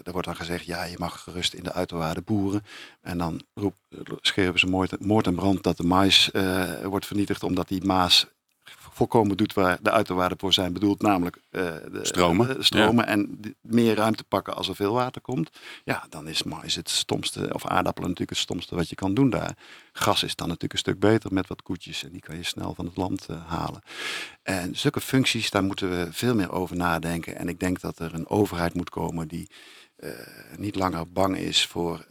er 0.02 0.12
wordt 0.12 0.26
dan 0.26 0.36
gezegd, 0.36 0.64
ja, 0.64 0.84
je 0.84 0.96
mag 0.98 1.20
gerust 1.20 1.54
in 1.54 1.62
de 1.62 1.72
uiterwaarden 1.72 2.24
boeren. 2.24 2.62
En 3.00 3.18
dan 3.18 3.42
roep, 3.54 3.74
schreeuwen 4.20 4.58
ze 4.58 4.66
moord, 4.66 5.04
moord 5.04 5.26
en 5.26 5.34
brand 5.34 5.62
dat 5.62 5.76
de 5.76 5.84
mais 5.84 6.30
uh, 6.32 6.84
wordt 6.84 7.06
vernietigd 7.06 7.42
omdat 7.42 7.68
die 7.68 7.84
Maas 7.84 8.26
volkomen 8.64 9.36
doet 9.36 9.52
waar 9.52 9.78
de 9.82 9.90
uiterwaarden 9.90 10.38
voor 10.38 10.52
zijn 10.52 10.72
bedoeld, 10.72 11.02
namelijk 11.02 11.36
uh, 11.36 11.62
de 11.92 11.98
stromen, 12.02 12.56
uh, 12.56 12.62
stromen 12.62 13.04
ja. 13.04 13.10
en 13.10 13.40
meer 13.60 13.94
ruimte 13.94 14.24
pakken 14.24 14.54
als 14.54 14.68
er 14.68 14.74
veel 14.74 14.92
water 14.92 15.20
komt. 15.20 15.50
Ja, 15.84 16.06
dan 16.08 16.28
is 16.28 16.74
het 16.74 16.90
stomste, 16.90 17.54
of 17.54 17.66
aardappelen 17.66 18.08
natuurlijk 18.08 18.38
het 18.38 18.48
stomste 18.48 18.74
wat 18.74 18.88
je 18.88 18.94
kan 18.94 19.14
doen 19.14 19.30
daar. 19.30 19.56
Gas 19.92 20.22
is 20.22 20.36
dan 20.36 20.46
natuurlijk 20.46 20.72
een 20.72 20.78
stuk 20.78 20.98
beter 20.98 21.32
met 21.32 21.46
wat 21.46 21.62
koetjes 21.62 22.04
en 22.04 22.10
die 22.10 22.20
kan 22.20 22.36
je 22.36 22.42
snel 22.42 22.74
van 22.74 22.84
het 22.84 22.96
land 22.96 23.26
uh, 23.30 23.46
halen. 23.46 23.82
En 24.42 24.76
zulke 24.76 25.00
functies, 25.00 25.50
daar 25.50 25.64
moeten 25.64 25.90
we 25.90 26.12
veel 26.12 26.34
meer 26.34 26.50
over 26.50 26.76
nadenken. 26.76 27.36
En 27.36 27.48
ik 27.48 27.60
denk 27.60 27.80
dat 27.80 27.98
er 27.98 28.14
een 28.14 28.28
overheid 28.28 28.74
moet 28.74 28.90
komen 28.90 29.28
die 29.28 29.50
niet 30.56 30.74
langer 30.74 31.12
bang 31.12 31.36
is 31.36 31.66
voor 31.66 32.06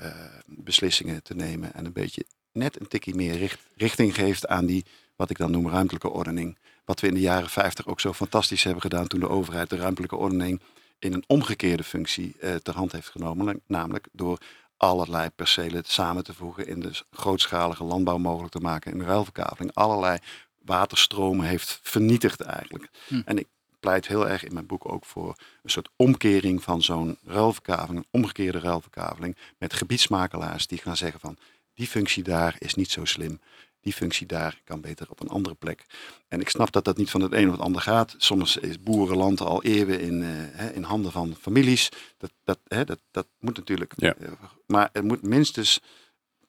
beslissingen 0.46 1.24
te 1.24 1.36
nemen 1.36 1.74
en 1.74 1.86
een 1.86 1.94
beetje 1.94 2.26
net 2.52 2.80
een 2.80 2.88
tikje 2.88 3.16
meer 3.16 3.38
richt, 3.38 3.60
richting 3.76 4.16
geeft 4.16 4.48
aan 4.48 4.66
die, 4.66 4.86
wat 5.22 5.30
ik 5.30 5.38
dan 5.38 5.52
noem, 5.52 5.70
ruimtelijke 5.70 6.10
ordening. 6.10 6.58
Wat 6.86 7.00
we 7.00 7.08
in 7.08 7.14
de 7.14 7.20
jaren 7.20 7.50
50 7.50 7.88
ook 7.88 8.00
zo 8.00 8.14
fantastisch 8.14 8.64
hebben 8.64 8.82
gedaan 8.82 9.08
toen 9.08 9.20
de 9.20 9.30
overheid 9.30 9.70
de 9.70 9.76
ruimtelijke 9.76 10.16
ordening 10.16 10.62
in 11.00 11.14
een 11.14 11.24
omgekeerde 11.28 11.84
functie 11.84 12.36
uh, 12.40 12.56
ter 12.56 12.76
hand 12.76 12.92
heeft 12.92 13.10
genomen. 13.10 13.62
Namelijk 13.68 14.08
door 14.12 14.38
allerlei 14.78 15.30
percelen 15.30 15.84
samen 15.86 16.24
te 16.24 16.34
voegen 16.34 16.68
in 16.68 16.80
de 16.80 17.02
grootschalige 17.12 17.84
landbouw 17.84 18.18
mogelijk 18.18 18.52
te 18.52 18.60
maken 18.60 18.92
in 18.92 19.02
ruilverkaveling. 19.02 19.74
Allerlei 19.74 20.18
waterstromen 20.66 21.46
heeft 21.46 21.80
vernietigd 21.84 22.42
eigenlijk. 22.42 22.90
Hm. 23.08 23.22
En 23.26 23.38
ik 23.38 23.48
pleit 23.80 24.08
heel 24.08 24.30
erg 24.30 24.44
in 24.44 24.54
mijn 24.54 24.66
boek 24.66 24.92
ook 24.92 25.06
voor 25.06 25.36
een 25.64 25.70
soort 25.70 25.90
omkering 25.96 26.64
van 26.64 26.82
zo'n 26.82 27.18
ruilverkaveling, 27.26 27.98
een 28.00 28.22
omgekeerde 28.22 28.60
ruilverkaveling 28.60 29.38
met 29.58 29.74
gebiedsmakelaars 29.74 30.68
die 30.68 30.78
gaan 30.78 30.98
zeggen 30.98 31.20
van 31.20 31.38
die 31.74 31.88
functie 31.88 32.24
daar 32.24 32.56
is 32.58 32.74
niet 32.74 32.92
zo 32.92 33.06
slim. 33.06 33.40
Die 33.82 33.94
functie 33.94 34.28
daar 34.28 34.62
kan 34.64 34.82
beter 34.82 35.10
op 35.10 35.20
een 35.20 35.28
andere 35.28 35.56
plek. 35.56 35.86
En 36.28 36.40
ik 36.40 36.50
snap 36.50 36.72
dat 36.72 36.86
dat 36.86 36.98
niet 36.98 37.10
van 37.10 37.22
het 37.22 37.34
een 37.34 37.46
of 37.46 37.52
het 37.52 37.62
ander 37.62 37.82
gaat. 37.82 38.16
Soms 38.18 38.58
is 38.58 38.80
boerenland 38.80 39.42
al 39.42 39.64
eeuwen 39.64 40.00
in, 40.00 40.22
uh, 40.22 40.76
in 40.76 40.84
handen 40.84 41.12
van 41.12 41.36
families. 41.42 41.90
Dat, 42.18 42.32
dat, 42.44 42.60
hè, 42.68 42.84
dat, 42.84 43.00
dat 43.12 43.28
moet 43.40 43.58
natuurlijk. 43.58 43.94
Ja. 43.96 44.16
Uh, 44.20 44.30
maar 44.66 44.90
er 44.94 45.04
moet 45.04 45.22
minstens 45.22 45.82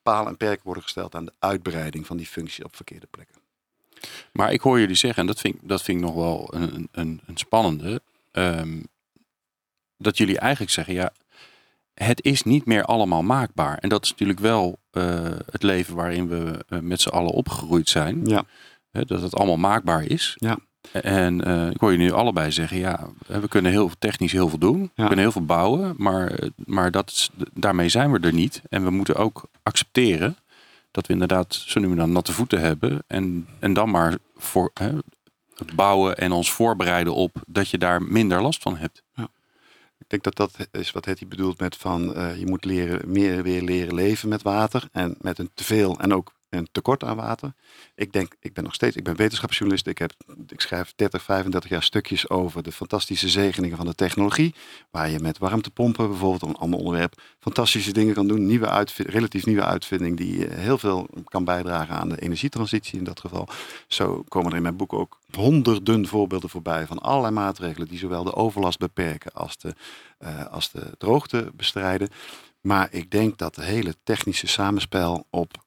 paal 0.02 0.26
en 0.26 0.36
perk 0.36 0.62
worden 0.62 0.82
gesteld 0.82 1.14
aan 1.14 1.24
de 1.24 1.32
uitbreiding 1.38 2.06
van 2.06 2.16
die 2.16 2.26
functie 2.26 2.64
op 2.64 2.76
verkeerde 2.76 3.06
plekken. 3.06 3.36
Maar 4.32 4.52
ik 4.52 4.60
hoor 4.60 4.78
jullie 4.78 4.94
zeggen, 4.94 5.20
en 5.20 5.26
dat 5.26 5.40
vind, 5.40 5.56
dat 5.62 5.82
vind 5.82 5.98
ik 5.98 6.04
nog 6.04 6.14
wel 6.14 6.54
een, 6.54 6.88
een, 6.92 7.20
een 7.26 7.36
spannende. 7.36 8.02
Um, 8.32 8.86
dat 9.96 10.16
jullie 10.16 10.38
eigenlijk 10.38 10.72
zeggen, 10.72 10.94
ja, 10.94 11.12
het 11.94 12.24
is 12.24 12.42
niet 12.42 12.66
meer 12.66 12.84
allemaal 12.84 13.22
maakbaar. 13.22 13.78
En 13.78 13.88
dat 13.88 14.04
is 14.04 14.10
natuurlijk 14.10 14.40
wel 14.40 14.78
eh, 14.90 15.24
het 15.50 15.62
leven 15.62 15.94
waarin 15.94 16.28
we 16.28 16.64
eh, 16.68 16.78
met 16.78 17.00
z'n 17.00 17.08
allen 17.08 17.32
opgegroeid 17.32 17.88
zijn. 17.88 18.20
Ja. 18.24 18.44
Hè, 18.90 19.04
dat 19.04 19.22
het 19.22 19.34
allemaal 19.34 19.56
maakbaar 19.56 20.04
is. 20.04 20.34
Ja. 20.36 20.58
En 20.92 21.44
eh, 21.44 21.70
ik 21.70 21.80
hoor 21.80 21.92
je 21.92 21.98
nu 21.98 22.12
allebei 22.12 22.52
zeggen, 22.52 22.78
ja, 22.78 23.08
we 23.26 23.48
kunnen 23.48 23.70
heel 23.70 23.90
technisch 23.98 24.32
heel 24.32 24.48
veel 24.48 24.58
doen. 24.58 24.80
We 24.80 24.90
kunnen 24.94 25.18
heel 25.18 25.32
veel 25.32 25.44
bouwen, 25.44 25.94
maar, 25.96 26.38
maar 26.56 26.90
dat 26.90 27.10
is, 27.10 27.30
daarmee 27.54 27.88
zijn 27.88 28.12
we 28.12 28.18
er 28.18 28.32
niet. 28.32 28.62
En 28.68 28.84
we 28.84 28.90
moeten 28.90 29.16
ook 29.16 29.48
accepteren 29.62 30.36
dat 30.90 31.06
we 31.06 31.12
inderdaad 31.12 31.54
zo 31.54 31.80
nu 31.80 31.90
en 31.90 31.96
dan 31.96 32.12
natte 32.12 32.32
voeten 32.32 32.60
hebben. 32.60 33.04
En, 33.06 33.46
en 33.58 33.72
dan 33.72 33.90
maar 33.90 34.18
voor, 34.36 34.70
hè, 34.74 34.90
bouwen 35.74 36.18
en 36.18 36.32
ons 36.32 36.52
voorbereiden 36.52 37.14
op 37.14 37.42
dat 37.46 37.68
je 37.68 37.78
daar 37.78 38.02
minder 38.02 38.42
last 38.42 38.62
van 38.62 38.76
hebt. 38.76 39.01
Ik 40.12 40.22
denk 40.22 40.36
dat 40.36 40.50
dat 40.50 40.68
is 40.70 40.90
wat 40.90 41.04
Hetty 41.04 41.26
bedoelt 41.26 41.58
met 41.58 41.76
van 41.76 42.14
eh, 42.14 42.38
je 42.38 42.46
moet 42.46 42.64
leren, 42.64 43.12
meer 43.12 43.42
weer 43.42 43.62
leren 43.62 43.94
leven 43.94 44.28
met 44.28 44.42
water 44.42 44.88
en 44.92 45.14
met 45.20 45.38
een 45.38 45.50
teveel 45.54 45.98
en 45.98 46.14
ook 46.14 46.32
een 46.58 46.68
tekort 46.72 47.04
aan 47.04 47.16
water. 47.16 47.54
Ik 47.94 48.12
denk, 48.12 48.34
ik 48.40 48.52
ben 48.52 48.64
nog 48.64 48.74
steeds, 48.74 48.96
ik 48.96 49.04
ben 49.04 49.16
wetenschapsjournalist. 49.16 49.86
Ik, 49.86 49.98
heb, 49.98 50.12
ik 50.48 50.60
schrijf 50.60 50.92
30, 50.96 51.22
35 51.22 51.70
jaar 51.70 51.82
stukjes 51.82 52.28
over 52.28 52.62
de 52.62 52.72
fantastische 52.72 53.28
zegeningen 53.28 53.76
van 53.76 53.86
de 53.86 53.94
technologie. 53.94 54.54
Waar 54.90 55.10
je 55.10 55.18
met 55.18 55.38
warmtepompen 55.38 56.08
bijvoorbeeld, 56.08 56.42
een 56.42 56.60
ander 56.60 56.78
onderwerp, 56.78 57.20
fantastische 57.38 57.92
dingen 57.92 58.14
kan 58.14 58.28
doen. 58.28 58.46
Nieuwe 58.46 58.86
relatief 58.96 59.46
nieuwe 59.46 59.64
uitvinding 59.64 60.16
die 60.16 60.46
eh, 60.46 60.58
heel 60.58 60.78
veel 60.78 61.08
kan 61.24 61.44
bijdragen 61.44 61.94
aan 61.94 62.08
de 62.08 62.20
energietransitie 62.20 62.98
in 62.98 63.04
dat 63.04 63.20
geval. 63.20 63.48
Zo 63.86 64.24
komen 64.28 64.50
er 64.50 64.56
in 64.56 64.62
mijn 64.62 64.76
boek 64.76 64.92
ook 64.92 65.18
honderden 65.30 66.06
voorbeelden 66.06 66.50
voorbij 66.50 66.86
van 66.86 66.98
allerlei 66.98 67.34
maatregelen 67.34 67.88
die 67.88 67.98
zowel 67.98 68.24
de 68.24 68.34
overlast 68.34 68.78
beperken 68.78 69.32
als 69.32 69.58
de, 69.58 69.74
eh, 70.18 70.46
als 70.46 70.70
de 70.70 70.94
droogte 70.98 71.50
bestrijden. 71.54 72.08
Maar 72.60 72.88
ik 72.90 73.10
denk 73.10 73.38
dat 73.38 73.56
het 73.56 73.64
hele 73.64 73.94
technische 74.04 74.46
samenspel 74.46 75.26
op, 75.30 75.64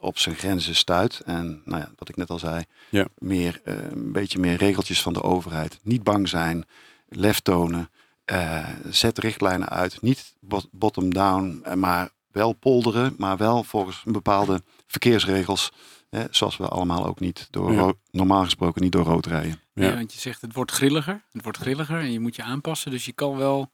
op 0.00 0.18
zijn 0.18 0.34
grenzen 0.34 0.74
stuit. 0.74 1.20
En 1.24 1.62
nou 1.64 1.80
ja, 1.80 1.90
wat 1.96 2.08
ik 2.08 2.16
net 2.16 2.30
al 2.30 2.38
zei, 2.38 2.64
Ja. 2.90 3.06
meer, 3.18 3.60
eh, 3.64 3.74
een 3.90 4.12
beetje 4.12 4.38
meer 4.38 4.56
regeltjes 4.56 5.02
van 5.02 5.12
de 5.12 5.22
overheid. 5.22 5.78
Niet 5.82 6.02
bang 6.02 6.28
zijn, 6.28 6.64
lef 7.08 7.40
tonen, 7.40 7.90
eh, 8.24 8.68
zet 8.90 9.18
richtlijnen 9.18 9.68
uit. 9.68 10.02
Niet 10.02 10.34
bot- 10.40 10.68
bottom-down, 10.72 11.60
eh, 11.64 11.74
maar 11.74 12.10
wel 12.30 12.52
polderen, 12.52 13.14
maar 13.18 13.36
wel 13.36 13.62
volgens 13.64 14.02
bepaalde 14.04 14.62
verkeersregels. 14.86 15.72
Hè, 16.10 16.24
zoals 16.30 16.56
we 16.56 16.68
allemaal 16.68 17.06
ook 17.06 17.20
niet 17.20 17.48
door 17.50 17.72
Ja. 17.72 17.92
normaal 18.10 18.44
gesproken 18.44 18.82
niet 18.82 18.92
door 18.92 19.04
rood 19.04 19.26
rijden. 19.26 19.60
Ja. 19.74 19.86
Ja. 19.86 19.94
want 19.94 20.12
je 20.12 20.18
zegt 20.20 20.40
het 20.40 20.52
wordt 20.54 20.70
grilliger. 20.70 21.22
Het 21.32 21.42
wordt 21.42 21.58
grilliger 21.58 21.98
en 22.00 22.12
je 22.12 22.20
moet 22.20 22.36
je 22.36 22.42
aanpassen. 22.42 22.90
Dus 22.90 23.04
je 23.04 23.12
kan 23.12 23.36
wel, 23.36 23.70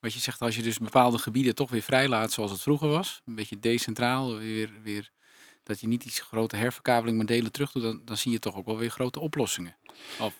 wat 0.00 0.12
je 0.12 0.18
zegt, 0.20 0.40
als 0.40 0.56
je 0.56 0.62
dus 0.62 0.78
bepaalde 0.78 1.18
gebieden 1.18 1.54
toch 1.54 1.70
weer 1.70 1.82
vrijlaat 1.82 2.32
zoals 2.32 2.50
het 2.50 2.60
vroeger 2.62 2.88
was. 2.88 3.22
Een 3.26 3.34
beetje 3.34 3.58
decentraal, 3.58 4.36
weer, 4.38 4.70
weer 4.82 5.10
dat 5.64 5.80
je 5.80 5.86
niet 5.86 6.02
die 6.02 6.12
grote 6.12 6.56
herverkabeling 6.56 7.18
met 7.18 7.26
delen 7.26 7.52
terug 7.52 7.72
doet. 7.72 7.82
Dan, 7.82 8.00
dan 8.04 8.16
zie 8.16 8.32
je 8.32 8.38
toch 8.38 8.56
ook 8.56 8.66
wel 8.66 8.78
weer 8.78 8.90
grote 8.90 9.20
oplossingen. 9.20 9.76
Of 10.20 10.34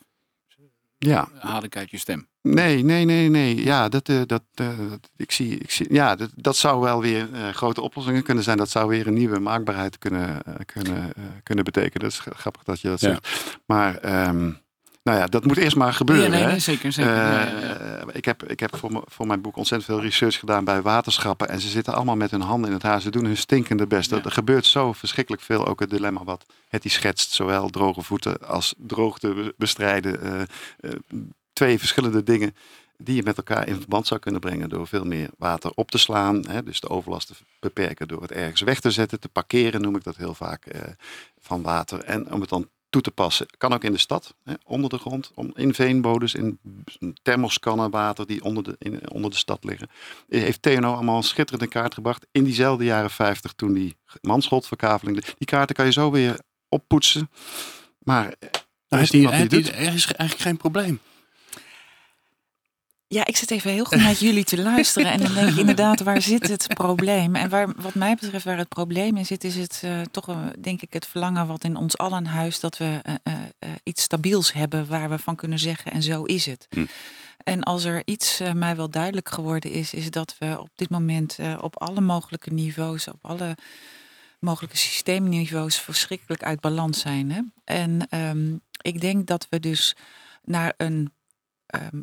Ja, 0.98 1.28
haal 1.38 1.64
ik 1.64 1.76
uit 1.76 1.90
je 1.90 1.98
stem. 1.98 2.28
Nee, 2.42 2.82
nee, 2.84 3.04
nee, 3.04 3.28
nee. 3.28 3.64
Ja, 3.64 3.88
dat, 3.88 4.08
eh, 4.08 4.20
dat, 4.26 4.42
eh, 4.54 4.78
dat- 4.90 5.10
ik 5.16 5.30
zie, 5.32 5.58
ik 5.58 5.70
zie, 5.70 5.92
ja 5.92 6.16
dat, 6.16 6.30
dat 6.34 6.56
zou 6.56 6.80
wel 6.80 7.00
weer 7.00 7.32
eh, 7.34 7.48
grote 7.48 7.80
oplossingen 7.80 8.22
kunnen 8.22 8.44
zijn. 8.44 8.56
Dat 8.56 8.70
zou 8.70 8.88
weer 8.88 9.06
een 9.06 9.14
nieuwe 9.14 9.38
maakbaarheid 9.38 9.98
kunnen, 9.98 10.42
kunnen, 10.66 11.12
kunnen 11.42 11.64
betekenen. 11.64 12.00
Dat 12.00 12.10
is 12.10 12.18
gra- 12.18 12.34
grappig 12.36 12.62
dat 12.62 12.80
je 12.80 12.88
dat 12.88 13.00
Ja. 13.00 13.08
zegt. 13.08 13.58
Maar 13.66 13.96
ehm, 13.96 14.52
nou 15.04 15.18
ja, 15.18 15.26
dat 15.26 15.44
moet 15.44 15.56
eerst 15.56 15.76
maar 15.76 15.92
gebeuren. 15.92 16.24
Ja, 16.24 16.30
nee, 16.30 16.42
hè? 16.42 16.50
nee, 16.50 16.58
zeker. 16.58 16.92
zeker. 16.92 17.12
Eh, 17.12 17.16
Ja, 17.18 17.40
ja, 17.42 17.68
ja. 17.68 18.04
Ik 18.12 18.24
heb, 18.24 18.42
ik 18.42 18.60
heb 18.60 18.76
voor, 18.76 19.04
voor 19.06 19.26
mijn 19.26 19.40
boek 19.40 19.56
ontzettend 19.56 19.90
veel 19.90 20.00
research 20.02 20.38
gedaan 20.38 20.64
bij 20.64 20.82
waterschappen. 20.82 21.48
En 21.48 21.60
ze 21.60 21.68
zitten 21.68 21.94
allemaal 21.94 22.16
met 22.16 22.30
hun 22.30 22.40
handen 22.40 22.68
in 22.68 22.74
het 22.74 22.82
haar. 22.82 23.00
Ze 23.00 23.10
doen 23.10 23.24
hun 23.24 23.36
stinkende 23.36 23.86
best. 23.86 24.12
Er 24.12 24.30
gebeurt 24.30 24.66
zo 24.66 24.92
verschrikkelijk 24.92 25.42
veel. 25.42 25.66
Ook 25.66 25.80
het 25.80 25.90
dilemma 25.90 26.24
wat 26.24 26.44
Hetty 26.68 26.88
schetst. 26.88 27.30
Zowel 27.30 27.68
droge 27.68 28.02
voeten 28.02 28.48
als 28.48 28.74
droogte 28.76 29.28
be- 29.34 29.54
bestrijden. 29.56 30.20
Eh, 30.22 30.40
eh, 30.80 30.90
twee 31.52 31.78
verschillende 31.78 32.22
dingen 32.22 32.56
die 32.98 33.14
je 33.16 33.22
met 33.22 33.36
elkaar 33.36 33.68
in 33.68 33.76
verband 33.76 34.06
zou 34.06 34.20
kunnen 34.20 34.40
brengen 34.40 34.68
door 34.68 34.86
veel 34.86 35.04
meer 35.04 35.30
water 35.38 35.70
op 35.74 35.90
te 35.90 35.98
slaan. 35.98 36.46
Hè, 36.48 36.62
dus 36.62 36.80
de 36.80 36.88
overlast 36.88 37.26
te 37.26 37.34
beperken 37.60 38.08
door 38.08 38.22
het 38.22 38.32
ergens 38.32 38.60
weg 38.60 38.80
te 38.80 38.90
zetten, 38.90 39.20
te 39.20 39.28
parkeren 39.28 39.80
noem 39.80 39.96
ik 39.96 40.04
dat 40.04 40.16
heel 40.16 40.34
vaak 40.34 40.64
eh, 40.66 40.80
van 41.40 41.62
water. 41.62 42.00
En 42.04 42.32
om 42.32 42.40
het 42.40 42.48
dan 42.48 42.68
toe 42.94 43.02
te 43.02 43.10
passen, 43.10 43.46
kan 43.58 43.72
ook 43.72 43.84
in 43.84 43.92
de 43.92 43.98
stad, 43.98 44.34
hè, 44.44 44.54
onder 44.64 44.90
de 44.90 44.98
grond, 44.98 45.30
om, 45.34 45.50
in 45.54 45.74
veenbodems, 45.74 46.34
in 46.34 46.58
thermoskannen 47.22 47.90
water 47.90 48.26
die 48.26 48.44
onder 48.44 48.62
de, 48.62 48.76
in, 48.78 49.10
onder 49.10 49.30
de 49.30 49.36
stad 49.36 49.64
liggen. 49.64 49.88
Heeft 50.28 50.62
TNO 50.62 50.92
allemaal 50.94 51.16
een 51.16 51.22
schitterende 51.22 51.66
kaart 51.66 51.94
gebracht 51.94 52.26
in 52.32 52.44
diezelfde 52.44 52.84
jaren 52.84 53.10
50 53.10 53.52
toen 53.52 53.72
die 53.72 53.96
manschotverkaveling. 54.20 55.24
Die 55.24 55.46
kaarten 55.46 55.74
kan 55.74 55.84
je 55.84 55.92
zo 55.92 56.10
weer 56.10 56.40
oppoetsen. 56.68 57.30
Maar 57.98 58.34
eh, 58.38 58.48
er 58.88 59.00
is 59.00 59.10
die, 59.10 59.28
er 59.28 59.94
is 59.94 60.06
eigenlijk 60.06 60.40
geen 60.40 60.56
probleem. 60.56 61.00
Ja, 63.14 63.26
ik 63.26 63.36
zit 63.36 63.50
even 63.50 63.70
heel 63.70 63.84
goed 63.84 63.98
naar 63.98 64.12
jullie 64.12 64.44
te 64.44 64.62
luisteren. 64.62 65.12
En 65.12 65.20
dan 65.20 65.34
denk 65.34 65.48
ik 65.48 65.56
inderdaad, 65.56 66.00
waar 66.00 66.22
zit 66.22 66.48
het 66.48 66.66
probleem? 66.74 67.34
En 67.34 67.48
waar, 67.48 67.72
wat 67.76 67.94
mij 67.94 68.14
betreft, 68.20 68.44
waar 68.44 68.58
het 68.58 68.68
probleem 68.68 69.16
in 69.16 69.26
zit, 69.26 69.44
is 69.44 69.56
het 69.56 69.80
eh, 69.84 70.00
toch, 70.00 70.26
denk 70.60 70.82
ik, 70.82 70.92
het 70.92 71.06
verlangen 71.06 71.46
wat 71.46 71.64
in 71.64 71.76
ons 71.76 71.98
allen 71.98 72.26
huis 72.26 72.60
dat 72.60 72.76
we 72.76 73.00
eh, 73.02 73.14
eh, 73.58 73.68
iets 73.82 74.02
stabiels 74.02 74.52
hebben 74.52 74.86
waar 74.86 75.10
we 75.10 75.18
van 75.18 75.36
kunnen 75.36 75.58
zeggen 75.58 75.92
en 75.92 76.02
zo 76.02 76.22
is 76.22 76.46
het. 76.46 76.66
Hm. 76.70 76.84
En 77.44 77.62
als 77.62 77.84
er 77.84 78.02
iets 78.04 78.40
mij 78.54 78.76
wel 78.76 78.90
duidelijk 78.90 79.28
geworden 79.28 79.70
is, 79.70 79.94
is 79.94 80.10
dat 80.10 80.36
we 80.38 80.60
op 80.60 80.70
dit 80.74 80.90
moment 80.90 81.38
op 81.60 81.80
alle 81.80 82.00
mogelijke 82.00 82.52
niveaus, 82.52 83.08
op 83.08 83.18
alle 83.22 83.56
mogelijke 84.38 84.76
systeemniveaus 84.76 85.78
verschrikkelijk 85.78 86.42
uit 86.42 86.60
balans 86.60 87.00
zijn. 87.00 87.30
Hè? 87.30 87.40
En 87.64 88.06
ehm, 88.08 88.54
ik 88.80 89.00
denk 89.00 89.26
dat 89.26 89.46
we 89.50 89.60
dus 89.60 89.96
naar 90.44 90.74
een 90.76 91.12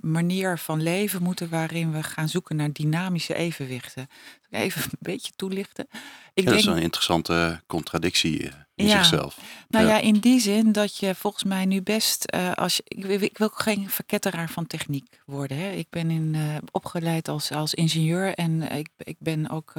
manier 0.01 0.57
van 0.57 0.81
leven 0.81 1.23
moeten 1.23 1.49
waarin 1.49 1.91
we 1.91 2.03
gaan 2.03 2.29
zoeken 2.29 2.55
naar 2.55 2.73
dynamische 2.73 3.35
evenwichten. 3.35 4.07
Even 4.51 4.81
een 4.83 4.89
beetje 4.99 5.31
toelichten. 5.35 5.87
Ik 6.33 6.43
Ja, 6.43 6.49
dat 6.49 6.59
is 6.59 6.65
een 6.65 6.77
interessante 6.77 7.61
contradictie 7.67 8.49
eh, 8.49 8.53
in 8.75 8.87
Ja. 8.87 9.03
zichzelf. 9.03 9.37
nou 9.69 9.85
ja. 9.85 9.91
ja, 9.95 9.99
in 10.01 10.19
die 10.19 10.39
zin 10.39 10.71
dat 10.71 10.97
je 10.97 11.15
volgens 11.15 11.43
mij 11.43 11.65
nu 11.65 11.81
best, 11.81 12.23
eh, 12.23 12.51
als 12.53 12.75
je, 12.75 12.83
ik, 12.87 13.05
wil- 13.05 13.21
ik 13.21 13.37
wil 13.37 13.49
geen 13.53 13.89
verketteraar 13.89 14.49
van 14.49 14.67
techniek 14.67 15.21
worden. 15.25 15.57
Hè. 15.57 15.69
Ik 15.71 15.87
ben 15.89 16.11
in, 16.11 16.35
eh, 16.35 16.41
opgeleid 16.71 17.27
als, 17.27 17.51
als 17.51 17.73
ingenieur 17.73 18.33
en 18.33 18.61
ik, 18.71 18.87
ik 18.97 19.15
ben 19.19 19.49
ook 19.49 19.73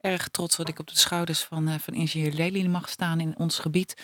erg 0.00 0.28
trots 0.28 0.56
dat 0.56 0.68
ik 0.68 0.78
op 0.78 0.88
de 0.88 0.98
schouders 0.98 1.40
van, 1.40 1.80
van 1.80 1.94
ingenieur 1.94 2.32
Lely 2.32 2.66
mag 2.66 2.88
staan 2.88 3.20
in 3.20 3.34
ons 3.38 3.58
gebied. 3.58 3.94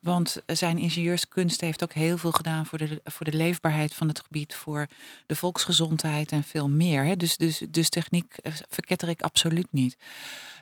Want 0.00 0.36
zijn 0.46 0.78
ingenieurskunst 0.78 1.60
heeft 1.60 1.82
ook 1.82 1.92
heel 1.92 2.18
veel 2.18 2.32
gedaan 2.32 2.66
voor 2.66 2.78
de, 2.78 3.00
voor 3.04 3.24
de 3.30 3.36
leefbaarheid 3.36 3.94
van 3.94 4.08
het 4.08 4.20
gebied, 4.20 4.54
voor 4.54 4.86
de 5.26 5.36
volksgezondheid 5.36 6.32
en 6.32 6.44
veel 6.44 6.68
meer. 6.68 7.04
Hè. 7.04 7.16
Dus, 7.16 7.36
dus, 7.36 7.62
dus 7.70 7.88
techniek 7.88 8.34
verketter 8.68 9.08
ik 9.08 9.22
absoluut 9.22 9.65
niet. 9.72 9.96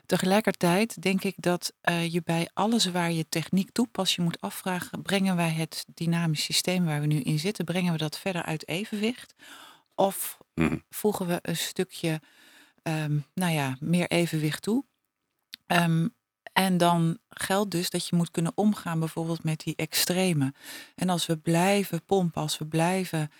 Tegelijkertijd 0.05 1.01
denk 1.01 1.23
ik 1.23 1.35
dat 1.37 1.73
eh, 1.81 2.13
je 2.13 2.21
bij 2.23 2.49
alles 2.53 2.85
waar 2.85 3.11
je 3.11 3.25
techniek 3.29 3.71
toepast, 3.71 4.15
je 4.15 4.21
moet 4.21 4.41
afvragen, 4.41 5.01
brengen 5.01 5.35
wij 5.35 5.51
het 5.51 5.85
dynamisch 5.93 6.43
systeem 6.43 6.85
waar 6.85 7.01
we 7.01 7.07
nu 7.07 7.19
in 7.19 7.39
zitten, 7.39 7.65
brengen 7.65 7.91
we 7.91 7.97
dat 7.97 8.17
verder 8.19 8.43
uit 8.43 8.67
evenwicht? 8.67 9.33
Of 9.95 10.37
Mhm. 10.55 10.77
voegen 10.89 11.27
we 11.27 11.39
een 11.41 11.57
stukje, 11.57 12.21
ehm, 12.83 13.17
nou 13.33 13.53
ja, 13.53 13.77
meer 13.79 14.07
evenwicht 14.07 14.61
toe? 14.61 14.85
Ehm, 15.67 16.07
en 16.53 16.77
dan 16.77 17.17
geldt 17.29 17.71
dus 17.71 17.89
dat 17.89 18.07
je 18.07 18.15
moet 18.15 18.31
kunnen 18.31 18.51
omgaan 18.55 18.99
bijvoorbeeld 18.99 19.43
met 19.43 19.59
die 19.59 19.75
extreme. 19.75 20.53
En 20.95 21.09
als 21.09 21.25
we 21.25 21.37
blijven 21.37 22.03
pompen, 22.05 22.41
als 22.41 22.57
we 22.57 22.65
blijven 22.65 23.31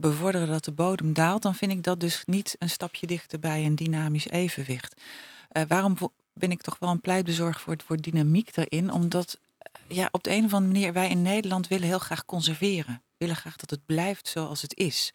bevorderen 0.00 0.48
dat 0.48 0.64
de 0.64 0.72
bodem 0.72 1.12
daalt, 1.12 1.42
dan 1.42 1.54
vind 1.54 1.72
ik 1.72 1.82
dat 1.82 2.00
dus 2.00 2.22
niet 2.26 2.56
een 2.58 2.70
stapje 2.70 3.06
dichter 3.06 3.38
bij 3.38 3.64
een 3.64 3.74
dynamisch 3.74 4.28
evenwicht. 4.28 5.00
Eh, 5.48 5.62
waarom 5.68 5.96
ben 6.32 6.50
ik 6.50 6.62
toch 6.62 6.76
wel 6.78 6.90
een 6.90 7.00
pleitbezorger 7.00 7.60
voor 7.60 7.72
het 7.72 7.86
woord 7.86 8.02
dynamiek 8.02 8.54
daarin? 8.54 8.92
Omdat 8.92 9.38
eh, 9.58 9.96
ja, 9.96 10.08
op 10.12 10.22
de 10.22 10.30
een 10.30 10.44
of 10.44 10.54
andere 10.54 10.72
manier 10.72 10.92
wij 10.92 11.10
in 11.10 11.22
Nederland 11.22 11.68
willen 11.68 11.86
heel 11.86 11.98
graag 11.98 12.24
conserveren. 12.24 12.94
We 12.94 13.16
willen 13.18 13.36
graag 13.36 13.56
dat 13.56 13.70
het 13.70 13.86
blijft 13.86 14.28
zoals 14.28 14.62
het 14.62 14.76
is. 14.76 15.12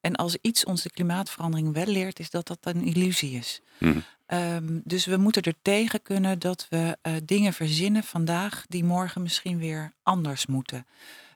En 0.00 0.16
als 0.16 0.36
iets 0.40 0.64
ons 0.64 0.82
de 0.82 0.90
klimaatverandering 0.90 1.72
wel 1.72 1.86
leert, 1.86 2.18
is 2.18 2.30
dat 2.30 2.46
dat 2.46 2.58
een 2.60 2.82
illusie 2.82 3.36
is. 3.36 3.60
Mhm. 3.78 3.98
Ehm, 4.26 4.80
dus 4.84 5.06
we 5.06 5.16
moeten 5.16 5.42
er 5.42 5.54
tegen 5.62 6.02
kunnen 6.02 6.38
dat 6.38 6.66
we 6.68 6.98
eh, 7.02 7.12
dingen 7.24 7.52
verzinnen 7.52 8.02
vandaag 8.02 8.64
die 8.68 8.84
morgen 8.84 9.22
misschien 9.22 9.58
weer 9.58 9.92
anders 10.02 10.46
moeten. 10.46 10.86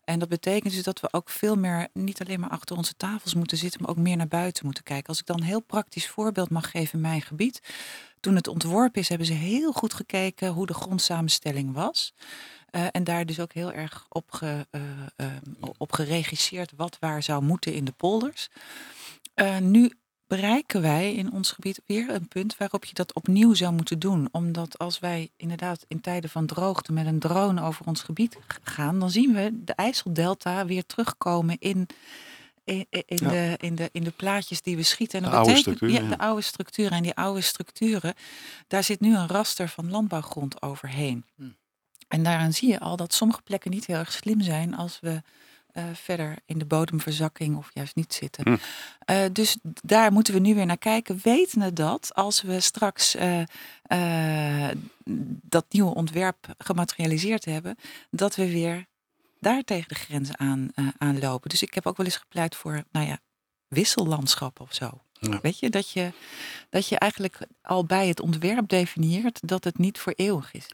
En 0.04 0.18
dat 0.18 0.28
betekent 0.28 0.73
dus 0.73 0.82
dat 0.82 1.00
we 1.00 1.12
ook 1.12 1.30
veel 1.30 1.56
meer, 1.56 1.88
niet 1.92 2.20
alleen 2.20 2.40
maar 2.40 2.50
achter 2.50 2.76
onze 2.76 2.96
tafels 2.96 3.34
moeten 3.34 3.56
zitten, 3.56 3.80
maar 3.80 3.90
ook 3.90 3.96
meer 3.96 4.16
naar 4.16 4.28
buiten 4.28 4.64
moeten 4.64 4.84
kijken. 4.84 5.08
Als 5.08 5.18
ik 5.18 5.26
dan 5.26 5.37
een 5.37 5.46
heel 5.46 5.62
praktisch 5.62 6.08
voorbeeld 6.08 6.50
mag 6.50 6.70
geven 6.70 6.94
in 6.94 7.00
mijn 7.00 7.23
gebied. 7.23 7.61
Toen 8.20 8.34
het 8.34 8.49
ontworpen 8.49 9.00
is, 9.00 9.08
hebben 9.08 9.26
ze 9.26 9.32
heel 9.32 9.73
goed 9.73 9.94
gekeken 9.94 10.49
hoe 10.49 10.66
de 10.66 10.75
grondsamenstelling 10.75 11.73
was. 11.73 12.14
Eh, 12.75 12.87
en 12.92 13.04
daar 13.04 13.26
dus 13.26 13.40
ook 13.40 13.52
heel 13.52 13.73
erg 13.73 14.06
op, 14.08 14.32
ge, 14.32 14.66
eh, 14.70 14.82
eh, 15.16 15.26
op 15.76 15.92
geregisseerd 15.92 16.73
wat 16.76 16.96
waar 17.00 17.23
zou 17.23 17.42
moeten 17.42 17.75
in 17.75 17.84
de 17.84 17.92
polders. 17.92 18.49
Nu 19.61 19.92
bereiken 20.26 20.83
wij 20.83 21.14
in 21.14 21.33
ons 21.33 21.50
gebied 21.50 21.81
weer 21.87 22.11
een 22.11 22.28
punt 22.28 22.57
waarop 22.57 22.85
je 22.85 22.95
dat 22.95 23.14
opnieuw 23.14 23.54
zou 23.54 23.73
moeten 23.73 23.99
doen. 23.99 24.28
Omdat 24.33 24.78
als 24.78 24.99
wij 24.99 25.31
inderdaad 25.37 25.85
in 25.88 26.00
tijden 26.00 26.31
van 26.31 26.47
droogte 26.47 26.93
met 26.93 27.07
een 27.07 27.19
drone 27.19 27.62
over 27.62 27.87
ons 27.87 28.02
gebied 28.02 28.37
gaan, 28.62 28.99
dan 28.99 29.11
zien 29.11 29.35
we 29.35 29.50
de 29.64 29.75
IJsseldelta 29.75 30.66
weer 30.66 30.87
terugkomen 30.87 31.57
in, 31.59 31.87
in, 32.64 32.87
in 32.90 33.16
de, 33.16 33.54
in, 33.61 33.75
de, 33.75 33.88
in 33.93 34.04
de 34.04 34.11
plaatjes 34.11 34.62
die 34.62 34.76
we 34.76 34.83
schieten. 34.83 35.19
En 35.19 35.25
De 35.25 35.31
dat 35.31 35.47
oude 35.47 35.62
betekent, 35.62 35.93
ja. 35.93 36.09
de 36.09 36.19
oude 36.19 36.43
structuren. 36.43 36.93
En 36.93 37.02
die 37.02 37.14
oude 37.14 37.40
structuren, 37.40 38.14
daar 38.66 38.85
zit 38.85 39.00
nu 39.00 39.16
een 39.16 39.28
raster 39.28 39.69
van 39.69 39.90
landbouwgrond 39.90 40.62
overheen. 40.62 41.25
Hm. 41.37 41.43
En 42.09 42.23
daaraan 42.23 42.52
zie 42.52 42.69
je 42.69 42.81
al 42.81 42.97
dat 42.97 43.14
sommige 43.14 43.43
plekken 43.43 43.71
niet 43.71 43.87
heel 43.87 43.97
erg 43.97 44.12
slim 44.12 44.40
zijn 44.40 44.76
als 44.76 44.99
we 45.00 45.23
eh, 45.75 45.85
verder 45.93 46.37
in 46.47 46.59
de 46.59 46.64
bodemverzakking 46.64 47.57
of 47.57 47.71
juist 47.73 47.95
niet 47.95 48.14
zitten. 48.14 48.45
Hm. 48.45 48.57
Eh, 48.99 49.25
dus 49.33 49.57
daar 49.62 50.12
moeten 50.12 50.35
we 50.35 50.40
nu 50.40 50.54
weer 50.54 50.66
naar 50.66 50.78
kijken. 50.78 51.21
Wetende 51.23 51.73
dat 51.73 52.14
als 52.14 52.43
we 52.43 52.61
straks 52.61 53.14
eh, 53.14 54.69
dat 55.43 55.64
nieuwe 55.69 55.95
ontwerp 55.95 56.54
gematerialiseerd 56.59 57.45
hebben, 57.45 57.76
dat 58.11 58.37
we 58.37 58.50
weer 58.50 58.87
daar 59.40 59.62
tegen 59.62 59.88
de 59.88 59.95
grenzen 59.95 60.38
aan, 60.38 60.69
aanlopen. 60.99 61.49
Dus 61.49 61.62
ik 61.62 61.75
heb 61.75 61.87
ook 61.87 61.97
wel 61.97 62.07
eens 62.07 62.16
gepleit 62.16 62.57
voor, 62.57 62.85
nou 62.93 63.07
ja, 63.07 63.19
wissellandschappen 63.69 64.64
of 64.64 64.75
zo. 64.75 65.02
Ja. 65.12 65.38
Weet 65.43 65.59
je 65.59 65.71
dat, 65.71 65.90
je, 65.90 66.12
dat 66.71 66.88
je 66.88 66.99
eigenlijk 66.99 67.38
al 67.62 67.85
bij 67.85 68.09
het 68.09 68.21
ontwerp 68.21 68.69
definieert 68.69 69.49
dat 69.49 69.64
het 69.64 69.78
niet 69.78 69.99
voor 69.99 70.12
eeuwig 70.16 70.52
is. 70.52 70.66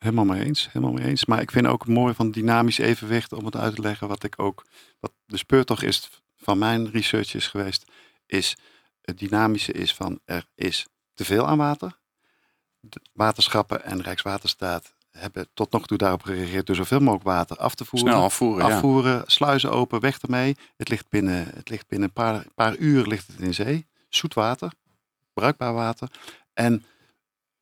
Helemaal 0.00 0.24
mee 0.24 0.44
eens, 0.44 0.68
helemaal 0.72 0.94
mee 0.94 1.06
eens. 1.06 1.24
Maar 1.24 1.40
ik 1.40 1.50
vind 1.50 1.66
ook 1.66 1.80
het 1.80 1.94
mooie 1.94 2.14
van 2.14 2.30
dynamisch 2.30 2.78
evenwicht, 2.78 3.32
om 3.32 3.44
het 3.44 3.56
uit 3.56 3.74
te 3.74 3.80
leggen, 3.80 4.08
wat 4.08 4.24
ik 4.24 4.34
ook, 4.36 4.66
wat 5.00 5.12
de 5.26 5.36
speurtocht 5.36 5.82
is 5.82 6.10
van 6.36 6.58
mijn 6.58 6.90
research 6.90 7.34
is 7.34 7.46
geweest, 7.48 7.84
is 8.26 8.56
het 9.02 9.18
dynamische 9.18 9.72
is 9.72 9.94
van 9.94 10.20
er 10.24 10.46
is 10.54 10.86
te 11.14 11.24
veel 11.24 11.46
aan 11.46 11.58
water. 11.58 11.98
De 12.80 13.00
waterschappen 13.12 13.84
en 13.84 14.02
Rijkswaterstaat 14.02 14.94
hebben 15.10 15.48
tot 15.54 15.72
nog 15.72 15.86
toe 15.86 15.98
daarop 15.98 16.22
gereageerd 16.22 16.66
door 16.66 16.76
zoveel 16.76 17.00
mogelijk 17.00 17.24
water 17.24 17.56
af 17.56 17.74
te 17.74 17.84
voeren. 17.84 18.08
Snel 18.08 18.22
afvoeren, 18.24 18.66
ja. 18.66 18.74
afvoeren, 18.74 19.22
sluizen 19.26 19.70
open, 19.70 20.00
weg 20.00 20.18
ermee. 20.18 20.56
Het 20.76 20.88
ligt 20.88 21.08
binnen, 21.08 21.46
het 21.54 21.68
ligt 21.68 21.88
binnen 21.88 22.08
een 22.08 22.14
paar, 22.14 22.44
paar 22.54 22.76
uur 22.76 23.06
ligt 23.06 23.26
het 23.26 23.40
in 23.40 23.54
zee. 23.54 23.86
Zoet 24.08 24.34
water, 24.34 24.72
bruikbaar 25.32 25.74
water. 25.74 26.10
En 26.52 26.84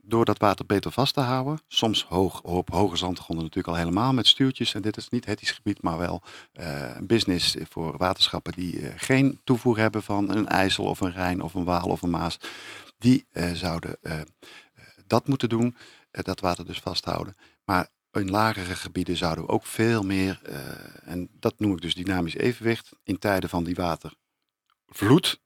door 0.09 0.25
dat 0.25 0.39
water 0.39 0.67
beter 0.67 0.93
vast 0.93 1.15
te 1.15 1.21
houden, 1.21 1.61
soms 1.67 2.05
hoog, 2.05 2.41
op 2.43 2.71
hoge 2.71 2.97
zandgronden 2.97 3.45
natuurlijk 3.45 3.75
al 3.75 3.83
helemaal 3.83 4.13
met 4.13 4.27
stuurtjes. 4.27 4.75
En 4.75 4.83
dit 4.83 4.97
is 4.97 5.09
niet 5.09 5.25
het 5.25 5.41
gebied, 5.49 5.83
maar 5.83 5.99
wel 5.99 6.23
eh, 6.53 6.97
een 6.97 7.07
business 7.07 7.57
voor 7.69 7.97
waterschappen 7.97 8.53
die 8.53 8.81
eh, 8.81 8.93
geen 8.97 9.41
toevoer 9.45 9.79
hebben 9.79 10.03
van 10.03 10.31
een 10.31 10.49
IJssel 10.49 10.85
of 10.85 11.01
een 11.01 11.13
Rijn 11.13 11.43
of 11.43 11.55
een 11.55 11.65
Waal 11.65 11.89
of 11.89 12.03
een 12.03 12.11
Maas. 12.11 12.39
Die 12.99 13.27
eh, 13.31 13.53
zouden 13.53 13.97
dat 15.07 15.29
moeten 15.29 15.49
doen, 15.49 15.77
dat 16.11 16.41
water 16.41 16.67
dus 16.67 16.81
vasthouden. 16.81 17.37
Maar 17.65 17.89
in 18.13 18.31
lagere 18.31 18.75
gebieden 18.75 19.17
zouden 19.17 19.45
we 19.45 19.51
ook 19.51 19.67
veel 19.67 20.03
meer, 20.03 20.41
en 21.05 21.29
dat 21.33 21.59
noem 21.59 21.73
ik 21.73 21.81
dus 21.81 21.95
dynamisch 21.95 22.35
evenwicht, 22.35 22.91
in 23.05 23.19
tijden 23.19 23.49
van 23.49 23.65
die 23.65 23.75
watervloed, 23.75 25.41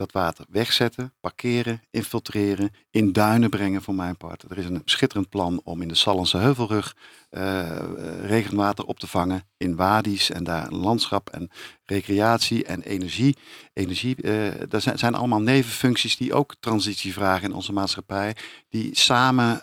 dat 0.00 0.12
water 0.12 0.44
wegzetten, 0.48 1.12
parkeren, 1.20 1.82
infiltreren, 1.90 2.70
in 2.90 3.12
duinen 3.12 3.50
brengen 3.50 3.82
voor 3.82 3.94
mijn 3.94 4.16
part. 4.16 4.42
Er 4.50 4.58
is 4.58 4.64
een 4.64 4.82
schitterend 4.84 5.28
plan 5.28 5.60
om 5.64 5.82
in 5.82 5.88
de 5.88 5.94
Sallandse 5.94 6.36
Heuvelrug 6.36 6.96
eh, 7.30 7.60
eh, 7.60 8.24
regenwater 8.26 8.84
op 8.84 8.98
te 8.98 9.06
vangen, 9.06 9.42
in 9.56 9.76
wadi's 9.76 10.30
en 10.30 10.44
daar 10.44 10.70
landschap 10.70 11.30
en 11.30 11.50
recreatie 11.84 12.64
en 12.64 12.82
energie. 12.82 13.36
energie 13.72 14.16
eh, 14.16 14.68
dat 14.68 14.82
zijn, 14.82 14.98
zijn 14.98 15.14
allemaal 15.14 15.40
nevenfuncties 15.40 16.16
die 16.16 16.34
ook 16.34 16.54
transitie 16.60 17.12
vragen 17.12 17.48
in 17.48 17.54
onze 17.54 17.72
maatschappij, 17.72 18.36
die 18.68 18.96
samen 18.96 19.62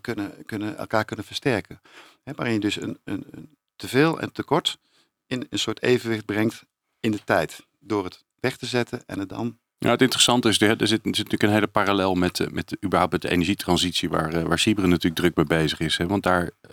kunnen, 0.00 0.44
kunnen, 0.46 0.78
elkaar 0.78 1.04
kunnen 1.04 1.24
versterken. 1.24 1.80
Hè, 2.22 2.32
waarin 2.32 2.54
je 2.54 2.60
dus 2.60 2.80
een, 2.80 2.98
een, 3.04 3.24
een 3.30 3.56
teveel 3.76 4.20
en 4.20 4.32
tekort 4.32 4.78
in 5.26 5.46
een 5.50 5.58
soort 5.58 5.82
evenwicht 5.82 6.24
brengt 6.24 6.64
in 7.00 7.10
de 7.10 7.24
tijd. 7.24 7.66
Door 7.78 8.04
het 8.04 8.24
weg 8.40 8.56
te 8.56 8.66
zetten 8.66 9.02
en 9.06 9.18
het 9.18 9.28
dan 9.28 9.58
Ja, 9.78 9.90
het 9.90 10.02
interessante 10.02 10.48
is, 10.48 10.60
er 10.60 10.68
zit, 10.68 10.80
er 10.80 10.86
zit 10.86 11.04
natuurlijk 11.04 11.42
een 11.42 11.50
hele 11.50 11.66
parallel 11.66 12.14
met, 12.14 12.40
eh, 12.40 12.46
met, 12.50 12.76
überhaupt 12.84 13.12
met 13.12 13.22
de 13.22 13.30
energietransitie, 13.30 14.08
waar, 14.08 14.32
eh, 14.32 14.42
waar 14.42 14.62
natuurlijk 14.64 15.14
druk 15.14 15.36
mee 15.36 15.46
bezig 15.46 15.80
is. 15.80 15.96
Hè? 15.96 16.06
Want 16.06 16.22
daar, 16.22 16.42
eh, 16.42 16.70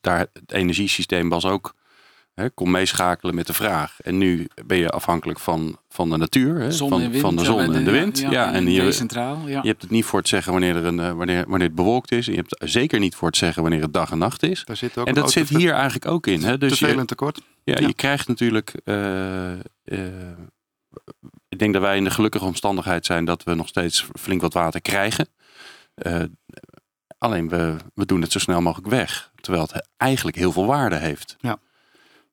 daar 0.00 0.18
het 0.18 0.52
energiesysteem 0.52 1.28
was 1.28 1.44
ook, 1.44 1.74
hè, 2.34 2.50
kon 2.50 2.70
meeschakelen 2.70 3.34
met 3.34 3.46
de 3.46 3.52
vraag. 3.52 4.00
En 4.00 4.18
nu 4.18 4.48
ben 4.66 4.78
je 4.78 4.90
afhankelijk 4.90 5.40
van, 5.40 5.78
van 5.88 6.10
de 6.10 6.16
natuur, 6.16 6.60
hè? 6.60 6.70
Zon 6.72 6.88
van, 6.88 7.00
en 7.00 7.10
wind. 7.10 7.22
van 7.22 7.36
de 7.36 7.44
zon 7.44 7.60
en 7.60 7.84
de 7.84 7.90
wind. 7.90 8.18
Ja, 8.18 8.52
en 8.52 8.70
je, 8.70 8.92
centraal. 8.92 9.48
Ja. 9.48 9.60
je 9.62 9.68
hebt 9.68 9.82
het 9.82 9.90
niet 9.90 10.04
voor 10.04 10.18
het 10.18 10.28
zeggen 10.28 10.52
wanneer, 10.52 10.76
er 10.76 10.84
een, 10.84 11.16
wanneer, 11.16 11.44
wanneer 11.48 11.66
het 11.66 11.76
bewolkt 11.76 12.12
is. 12.12 12.26
En 12.26 12.32
je 12.32 12.38
hebt 12.38 12.56
het 12.58 12.70
zeker 12.70 12.98
niet 12.98 13.14
voor 13.14 13.28
het 13.28 13.36
zeggen 13.36 13.62
wanneer 13.62 13.82
het 13.82 13.92
dag 13.92 14.10
en 14.10 14.18
nacht 14.18 14.42
is. 14.42 14.64
Daar 14.64 14.76
zit 14.76 14.98
ook 14.98 15.06
En 15.06 15.14
dat 15.14 15.30
zit 15.30 15.48
hier 15.48 15.72
eigenlijk 15.72 16.06
ook 16.06 16.26
in. 16.26 16.42
Hè? 16.42 16.58
Dus 16.58 16.70
te 16.70 16.76
veel 16.76 16.94
je, 16.94 17.00
en 17.00 17.06
tekort. 17.06 17.40
ja, 17.64 17.76
Ja. 17.80 17.86
je 17.86 17.94
krijgt 17.94 18.28
natuurlijk. 18.28 18.74
Ik 21.54 21.60
denk 21.60 21.72
dat 21.72 21.82
wij 21.82 21.96
in 21.96 22.04
de 22.04 22.10
gelukkige 22.10 22.44
omstandigheid 22.44 23.06
zijn 23.06 23.24
dat 23.24 23.42
we 23.42 23.54
nog 23.54 23.68
steeds 23.68 24.06
flink 24.20 24.40
wat 24.40 24.52
water 24.52 24.80
krijgen. 24.80 25.28
Eh, 25.94 26.22
alleen 27.18 27.48
we, 27.48 27.76
we 27.94 28.06
doen 28.06 28.20
het 28.20 28.32
zo 28.32 28.38
snel 28.38 28.60
mogelijk 28.60 28.88
weg. 28.88 29.32
Terwijl 29.40 29.64
het 29.64 29.88
eigenlijk 29.96 30.36
heel 30.36 30.52
veel 30.52 30.66
waarde 30.66 30.96
heeft. 30.96 31.36
Ja. 31.40 31.58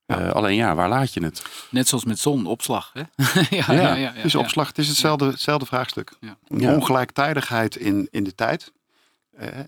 Ja. 0.05 0.19
Eh, 0.19 0.31
alleen 0.31 0.55
ja, 0.55 0.75
waar 0.75 0.89
laat 0.89 1.13
je 1.13 1.23
het? 1.23 1.43
Net 1.69 1.87
zoals 1.87 2.05
met 2.05 2.19
zonopslag. 2.19 2.93
Hè? 2.93 3.01
ja, 3.57 3.73
Ja, 3.73 3.95
ja, 3.95 3.95
ja, 3.95 4.21
Dus 4.21 4.35
opslag, 4.35 4.67
het 4.67 4.77
is 4.77 4.87
hetzelfde, 4.87 5.25
hetzelfde 5.25 5.65
vraagstuk. 5.65 6.11
Ongelijktijdigheid 6.47 7.75
in, 7.75 8.07
in 8.11 8.23
de 8.23 8.35
tijd. 8.35 8.71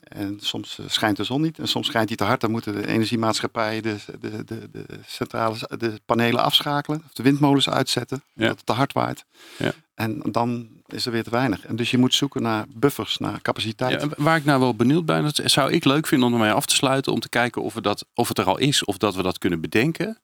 En 0.03 0.37
soms 0.41 0.79
eh, 0.79 0.85
schijnt 0.87 1.17
de 1.17 1.23
zon 1.23 1.41
niet. 1.41 1.59
En 1.59 1.67
soms 1.67 1.87
schijnt 1.87 2.07
die 2.07 2.17
te 2.17 2.23
hard. 2.23 2.41
Dan 2.41 2.51
moeten 2.51 2.73
de 2.73 2.87
energiemaatschappijen 2.87 3.83
de, 3.83 3.97
de, 4.19 4.43
de, 4.43 4.69
de 4.71 4.85
centrales, 5.05 5.59
de 5.77 6.01
panelen 6.05 6.43
afschakelen. 6.43 7.01
Of 7.05 7.13
de 7.13 7.23
windmolens 7.23 7.69
uitzetten. 7.69 8.23
Ja. 8.25 8.41
Omdat 8.41 8.57
het 8.57 8.65
te 8.65 8.73
hard 8.73 8.93
waait. 8.93 9.25
Ja. 9.57 9.73
En 9.95 10.21
dan 10.31 10.69
is 10.85 11.05
er 11.05 11.11
weer 11.11 11.23
te 11.23 11.29
weinig. 11.29 11.65
En 11.65 11.75
dus 11.75 11.91
je 11.91 11.97
moet 11.97 12.13
zoeken 12.13 12.41
naar 12.41 12.65
buffers, 12.75 13.17
naar 13.17 13.41
capaciteit. 13.41 14.01
Ja, 14.01 14.07
waar 14.17 14.37
ik 14.37 14.45
nou 14.45 14.59
wel 14.59 14.75
benieuwd 14.75 15.05
ben, 15.05 15.23
dat 15.23 15.41
zou 15.43 15.71
ik 15.71 15.85
leuk 15.85 16.07
vinden 16.07 16.27
om 16.27 16.33
ermee 16.33 16.51
af 16.51 16.65
te 16.65 16.75
sluiten. 16.75 17.11
Om 17.11 17.19
te 17.19 17.29
kijken 17.29 17.61
of, 17.61 17.73
we 17.73 17.81
dat, 17.81 18.05
of 18.13 18.27
het 18.27 18.37
er 18.37 18.45
al 18.45 18.57
is 18.57 18.85
of 18.85 18.97
dat 18.97 19.15
we 19.15 19.21
dat 19.21 19.37
kunnen 19.37 19.61
bedenken. 19.61 20.19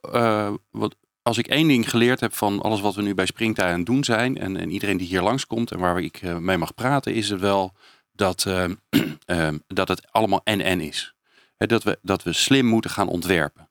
Eh, 0.00 0.50
wat, 0.70 0.96
als 1.22 1.38
ik 1.38 1.46
één 1.46 1.68
ding 1.68 1.90
geleerd 1.90 2.20
heb 2.20 2.34
van 2.34 2.62
alles 2.62 2.80
wat 2.80 2.94
we 2.94 3.02
nu 3.02 3.14
bij 3.14 3.26
Springtij 3.26 3.70
aan 3.70 3.78
het 3.78 3.86
doen 3.86 4.04
zijn. 4.04 4.38
En, 4.38 4.56
en 4.56 4.70
iedereen 4.70 4.96
die 4.96 5.06
hier 5.06 5.22
langskomt 5.22 5.70
en 5.70 5.78
waar 5.78 6.00
ik 6.00 6.16
eh, 6.16 6.36
mee 6.36 6.58
mag 6.58 6.74
praten. 6.74 7.14
Is 7.14 7.28
het 7.28 7.40
wel 7.40 7.72
dat, 8.16 8.44
eh, 8.46 8.64
eh, 9.24 9.54
dat 9.66 9.88
het 9.88 10.12
allemaal 10.12 10.40
en-en 10.44 10.80
is. 10.80 11.14
Dat, 11.56 11.82
we, 11.82 11.98
dat 12.02 12.22
we 12.22 12.32
slim 12.32 12.66
moeten 12.66 12.90
gaan 12.90 13.08
ontwerpen. 13.08 13.68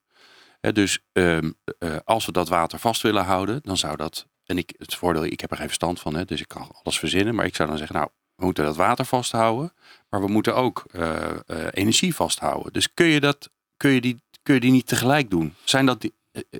Dus 0.72 0.98
ehm, 1.12 1.50
eh, 1.78 1.96
als 2.04 2.26
we 2.26 2.32
dat 2.32 2.48
water 2.48 2.78
vast 2.78 3.02
willen 3.02 3.24
houden, 3.24 3.60
dan 3.62 3.76
zou 3.76 3.96
dat. 3.96 4.26
En 4.44 4.58
ik, 4.58 4.74
het 4.78 4.94
voordeel, 4.94 5.24
ik 5.24 5.40
heb 5.40 5.50
er 5.50 5.56
geen 5.56 5.66
verstand 5.66 6.00
van, 6.00 6.14
hè, 6.14 6.24
dus 6.24 6.40
ik 6.40 6.48
kan 6.48 6.70
alles 6.82 6.98
verzinnen. 6.98 7.34
Maar 7.34 7.46
ik 7.46 7.54
zou 7.54 7.68
dan 7.68 7.78
zeggen, 7.78 7.96
nou, 7.96 8.08
we 8.34 8.44
moeten 8.44 8.64
dat 8.64 8.76
water 8.76 9.04
vasthouden. 9.04 9.72
Maar 10.08 10.20
we 10.20 10.28
moeten 10.28 10.54
ook 10.54 10.84
eh, 10.90 11.30
eh, 11.30 11.66
energie 11.70 12.14
vasthouden. 12.14 12.72
Dus 12.72 12.94
kun 12.94 13.06
je, 13.06 13.20
dat, 13.20 13.50
kun, 13.76 13.90
je 13.90 14.00
die, 14.00 14.20
kun 14.42 14.54
je 14.54 14.60
die 14.60 14.70
niet 14.70 14.86
tegelijk 14.86 15.30
doen? 15.30 15.54
Zijn 15.64 15.86
dat 15.86 16.10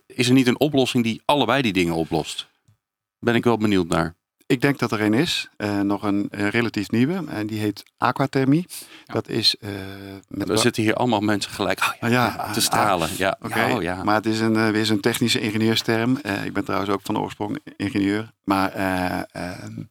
is 0.07 0.29
er 0.29 0.35
niet 0.35 0.47
een 0.47 0.61
oplossing 0.61 1.05
die 1.05 1.23
allebei 1.25 1.63
die 1.63 1.73
dingen 1.73 1.95
oplost? 1.95 2.49
Ben 3.19 3.35
ik 3.35 3.45
wel 3.45 3.57
benieuwd 3.57 3.89
naar. 3.89 4.15
Ik 4.47 4.61
denk 4.61 4.79
dat 4.79 4.93
er 4.93 5.01
een 5.01 5.15
is, 5.15 5.49
eh, 5.57 5.81
nog 5.81 6.03
een 6.03 6.29
relatief 6.31 6.91
nieuwe, 6.91 7.25
en 7.29 7.47
die 7.47 7.61
heet 7.61 7.83
aquathermie. 7.97 8.67
Ja. 9.05 9.13
Dat 9.13 9.29
is 9.29 9.57
met 10.29 10.49
Er 10.49 10.59
zitten 10.59 10.83
hier 10.83 10.95
allemaal 10.95 11.21
mensen 11.21 11.51
gelijk 11.53 11.81
oh 11.81 11.95
ja, 12.01 12.07
Ah, 12.07 12.11
ja, 12.11 12.31
te 12.31 12.59
ah, 12.59 12.65
stralen. 12.65 13.09
Ja, 13.17 13.37
Oké, 13.41 13.65
ja, 13.65 13.77
oh 13.77 13.83
ja. 13.83 14.05
maar 14.05 14.15
het 14.15 14.27
is 14.27 14.41
een, 14.41 14.57
eh, 14.57 14.69
weer 14.69 14.87
zo'n 14.87 15.01
technische 15.01 15.41
ingenieursterm. 15.41 16.17
Ik 16.45 16.53
ben 16.53 16.65
trouwens 16.65 16.91
ook 16.91 17.01
van 17.03 17.15
de 17.15 17.21
oorsprong 17.21 17.59
ingenieur. 17.77 18.33
Maar 18.45 18.73
eh, 18.73 19.23
ehm, 19.33 19.83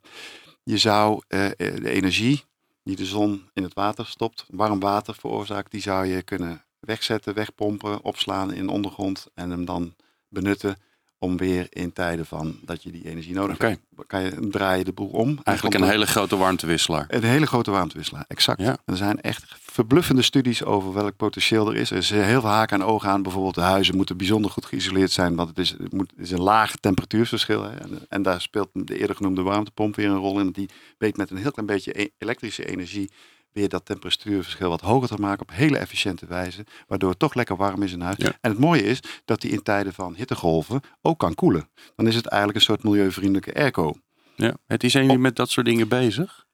je 0.63 0.77
zou 0.77 1.21
de 1.27 1.89
energie 1.89 2.43
die 2.83 2.95
de 2.95 3.05
zon 3.05 3.49
in 3.53 3.63
het 3.63 3.73
water 3.73 4.05
stopt, 4.05 4.45
warm 4.49 4.79
water 4.79 5.15
veroorzaakt, 5.15 5.71
die 5.71 5.81
zou 5.81 6.05
je 6.05 6.21
kunnen 6.21 6.63
wegzetten, 6.79 7.33
wegpompen, 7.33 8.03
opslaan 8.03 8.53
in 8.53 8.65
de 8.65 8.71
ondergrond 8.71 9.27
en 9.33 9.49
hem 9.49 9.65
dan 9.65 9.95
benutten 10.29 10.77
om 11.19 11.37
weer 11.37 11.67
in 11.69 11.93
tijden 11.93 12.25
van 12.25 12.59
dat 12.65 12.83
je 12.83 12.91
die 12.91 13.09
energie 13.09 13.33
nodig 13.33 13.57
hebt, 13.57 13.79
kan 14.07 14.21
je 14.21 14.47
draai 14.49 14.77
je 14.77 14.83
de 14.83 14.93
boel 14.93 15.07
om. 15.07 15.29
En 15.29 15.39
Eigenlijk 15.43 15.79
een 15.79 15.89
hele 15.89 16.05
grote 16.05 16.35
warmtewisselaar. 16.37 17.05
een 17.07 17.23
hele 17.23 17.45
grote 17.45 17.71
warmtewisselaar, 17.71 18.25
exact. 18.27 18.61
Ja. 18.61 18.77
Er 18.85 18.97
zijn 18.97 19.21
echt 19.21 19.43
verbluffende 19.59 20.21
studies 20.21 20.63
over 20.63 20.93
welk 20.93 21.15
potentieel 21.15 21.69
er 21.69 21.75
is. 21.75 21.91
Er 21.91 21.97
is 21.97 22.09
heel 22.09 22.41
veel 22.41 22.49
haken 22.49 22.81
en 22.81 22.87
ogen 22.87 23.09
aan. 23.09 23.21
Bijvoorbeeld 23.23 23.55
de 23.55 23.61
huizen 23.61 23.95
moeten 23.95 24.17
bijzonder 24.17 24.51
goed 24.51 24.65
geïsoleerd 24.65 25.11
zijn, 25.11 25.35
want 25.35 25.49
het 25.49 25.57
is, 25.57 25.69
het 25.69 25.93
moet, 25.93 26.13
is 26.17 26.31
een 26.31 26.41
laag 26.41 26.75
temperatuursverschil. 26.75 27.63
Hè. 27.63 27.75
En, 27.75 27.99
en 28.09 28.21
daar 28.21 28.41
speelt 28.41 28.69
de 28.73 28.97
eerder 28.99 29.15
genoemde 29.15 29.41
warmtepomp 29.41 29.95
weer 29.95 30.09
een 30.09 30.17
rol 30.17 30.39
in. 30.39 30.51
Die 30.51 30.69
weet 30.97 31.17
met 31.17 31.31
een 31.31 31.37
heel 31.37 31.51
klein 31.51 31.67
beetje 31.67 32.01
e- 32.01 32.09
elektrische 32.17 32.65
energie 32.65 33.11
weer 33.55 33.69
dat 33.69 33.85
temperatuurverschil 33.85 34.69
wat 34.69 34.81
hoger 34.81 35.07
te 35.07 35.21
maken 35.21 35.41
op 35.41 35.51
hele 35.51 35.77
efficiënte 35.77 36.25
wijze, 36.25 36.65
waardoor 36.87 37.09
het 37.09 37.19
toch 37.19 37.33
lekker 37.33 37.55
warm 37.55 37.83
is 37.83 37.91
in 37.91 38.01
huis. 38.01 38.17
Ja. 38.17 38.33
En 38.41 38.51
het 38.51 38.59
mooie 38.59 38.83
is 38.83 38.99
dat 39.25 39.41
die 39.41 39.51
in 39.51 39.63
tijden 39.63 39.93
van 39.93 40.15
hittegolven 40.15 40.81
ook 41.01 41.19
kan 41.19 41.35
koelen. 41.35 41.69
Dan 41.95 42.07
is 42.07 42.15
het 42.15 42.25
eigenlijk 42.25 42.59
een 42.59 42.65
soort 42.65 42.83
milieuvriendelijke 42.83 43.53
airco. 43.53 43.93
Ja. 44.35 44.53
Het 44.65 44.83
is 44.83 44.93
jullie 44.93 45.17
met 45.17 45.35
dat 45.35 45.49
soort 45.49 45.65
dingen 45.65 45.87
bezig? 45.87 46.45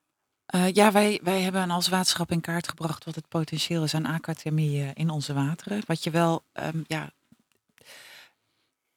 Uh, 0.56 0.72
ja, 0.72 0.92
wij, 0.92 1.20
wij 1.24 1.42
hebben 1.42 1.70
als 1.70 1.88
waterschap 1.88 2.32
in 2.32 2.42
kaart 2.42 2.68
gebracht 2.68 3.06
wat 3.06 3.16
het 3.16 3.28
potentieel 3.28 3.84
is 3.84 3.94
aan 3.94 4.06
aquathermie 4.06 4.82
uh, 4.82 4.90
in 4.94 5.10
onze 5.10 5.34
wateren. 5.34 5.82
Wat 5.88 6.04
je 6.04 6.10
wel, 6.10 6.44
um, 6.54 6.84
ja, 6.88 7.12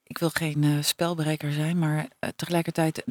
ik 0.07 0.19
wil 0.19 0.31
geen 0.31 0.63
uh, 0.63 0.83
spelbreker 0.83 1.53
zijn, 1.53 1.79
maar 1.79 2.09
tegelijkertijd, 2.37 3.03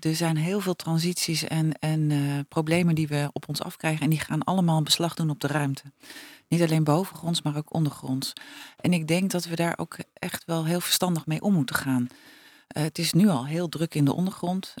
er 0.00 0.14
zijn 0.14 0.36
heel 0.36 0.60
veel 0.60 0.76
transities 0.76 1.44
en, 1.44 1.78
en 1.78 2.10
problemen 2.48 2.94
die 2.94 3.08
we 3.08 3.30
op 3.32 3.48
ons 3.48 3.62
afkrijgen. 3.62 4.02
En 4.02 4.10
die 4.10 4.20
gaan 4.20 4.44
allemaal 4.44 4.76
een 4.76 4.84
beslag 4.84 5.14
doen 5.14 5.30
op 5.30 5.40
de 5.40 5.46
ruimte. 5.46 5.82
Niet 6.48 6.62
alleen 6.62 6.84
bovengronds, 6.84 7.42
maar 7.42 7.56
ook 7.56 7.74
ondergronds. 7.74 8.32
En 8.76 8.92
ik 8.92 9.08
denk 9.08 9.30
dat 9.30 9.44
we 9.44 9.56
daar 9.56 9.78
ook 9.78 9.96
echt 10.12 10.44
wel 10.44 10.64
heel 10.64 10.80
verstandig 10.80 11.26
mee 11.26 11.40
om 11.40 11.54
moeten 11.54 11.76
gaan. 11.76 12.06
het 12.66 12.98
is 12.98 13.12
nu 13.12 13.28
al 13.28 13.46
heel 13.46 13.68
druk 13.68 13.94
in 13.94 14.04
de 14.04 14.14
ondergrond. 14.14 14.74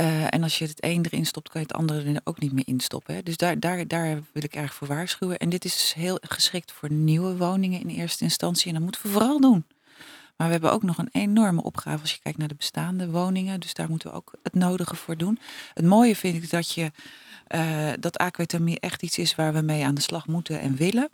Uh, 0.00 0.34
en 0.34 0.42
als 0.42 0.58
je 0.58 0.66
het 0.66 0.84
een 0.84 1.06
erin 1.10 1.26
stopt, 1.26 1.48
kan 1.48 1.60
je 1.60 1.66
het 1.66 1.76
andere 1.76 2.12
er 2.12 2.20
ook 2.24 2.40
niet 2.40 2.52
meer 2.52 2.66
instoppen. 2.66 3.14
Hè? 3.14 3.22
Dus 3.22 3.36
daar, 3.36 3.60
daar, 3.60 3.88
daar 3.88 4.22
wil 4.32 4.42
ik 4.42 4.54
erg 4.54 4.74
voor 4.74 4.88
waarschuwen. 4.88 5.38
En 5.38 5.48
dit 5.48 5.64
is 5.64 5.76
dus 5.76 5.94
heel 5.94 6.18
geschikt 6.20 6.72
voor 6.72 6.92
nieuwe 6.92 7.36
woningen 7.36 7.80
in 7.80 7.88
eerste 7.88 8.24
instantie. 8.24 8.66
En 8.66 8.74
dat 8.74 8.82
moeten 8.82 9.02
we 9.02 9.08
vooral 9.08 9.40
doen. 9.40 9.64
Maar 10.36 10.46
we 10.46 10.52
hebben 10.52 10.72
ook 10.72 10.82
nog 10.82 10.98
een 10.98 11.08
enorme 11.12 11.62
opgave 11.62 12.00
als 12.00 12.12
je 12.12 12.20
kijkt 12.22 12.38
naar 12.38 12.48
de 12.48 12.54
bestaande 12.54 13.10
woningen. 13.10 13.60
Dus 13.60 13.74
daar 13.74 13.88
moeten 13.88 14.10
we 14.10 14.16
ook 14.16 14.32
het 14.42 14.54
nodige 14.54 14.96
voor 14.96 15.16
doen. 15.16 15.38
Het 15.74 15.84
mooie 15.84 16.16
vind 16.16 16.42
ik 16.42 16.50
dat 16.50 16.72
je 16.72 16.90
uh, 17.48 17.92
dat 18.00 18.18
aquathermie 18.18 18.80
echt 18.80 19.02
iets 19.02 19.18
is 19.18 19.34
waar 19.34 19.52
we 19.52 19.60
mee 19.60 19.84
aan 19.84 19.94
de 19.94 20.00
slag 20.00 20.26
moeten 20.26 20.60
en 20.60 20.76
willen. 20.76 21.08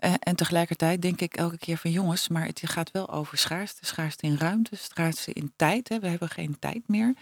Uh, 0.00 0.14
en 0.18 0.36
tegelijkertijd 0.36 1.02
denk 1.02 1.20
ik 1.20 1.34
elke 1.34 1.58
keer 1.58 1.76
van 1.76 1.90
jongens, 1.90 2.28
maar 2.28 2.46
het 2.46 2.60
gaat 2.64 2.90
wel 2.90 3.10
over 3.10 3.38
schaarste. 3.38 3.86
Schaarste 3.86 4.26
in 4.26 4.36
ruimte, 4.36 4.76
schaarste 4.76 5.32
in 5.32 5.52
tijd. 5.56 5.88
Hè. 5.88 5.98
We 5.98 6.08
hebben 6.08 6.28
geen 6.28 6.58
tijd 6.58 6.82
meer. 6.86 7.14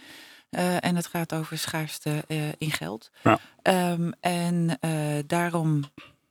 Uh, 0.49 0.85
en 0.85 0.95
het 0.95 1.07
gaat 1.07 1.33
over 1.33 1.57
schaarste 1.57 2.23
in 2.57 2.71
geld. 2.71 3.11
Ja. 3.23 3.39
Um, 3.91 4.13
en 4.19 4.79
daarom 5.27 5.83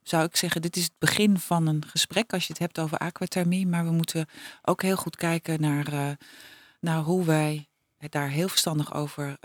zou 0.03 0.25
ik 0.25 0.37
zeggen, 0.37 0.63
dit 0.63 0.77
is 0.77 0.85
het 0.85 0.99
begin 0.99 1.39
van 1.39 1.67
een 1.67 1.85
gesprek 1.87 2.33
als 2.33 2.47
je 2.47 2.53
het 2.53 2.63
hebt 2.63 2.79
over 2.79 2.99
aquathermie. 2.99 3.67
Maar 3.67 3.85
we 3.85 3.91
moeten 3.91 4.27
ook 4.63 4.83
heel 4.83 4.97
goed 4.97 5.17
kijken 5.17 5.61
naar, 5.61 6.17
naar 6.81 6.99
hoe 6.99 7.25
wij 7.25 7.69
daar 8.09 8.29
heel 8.29 8.49
verstandig 8.49 8.95
over 8.95 9.37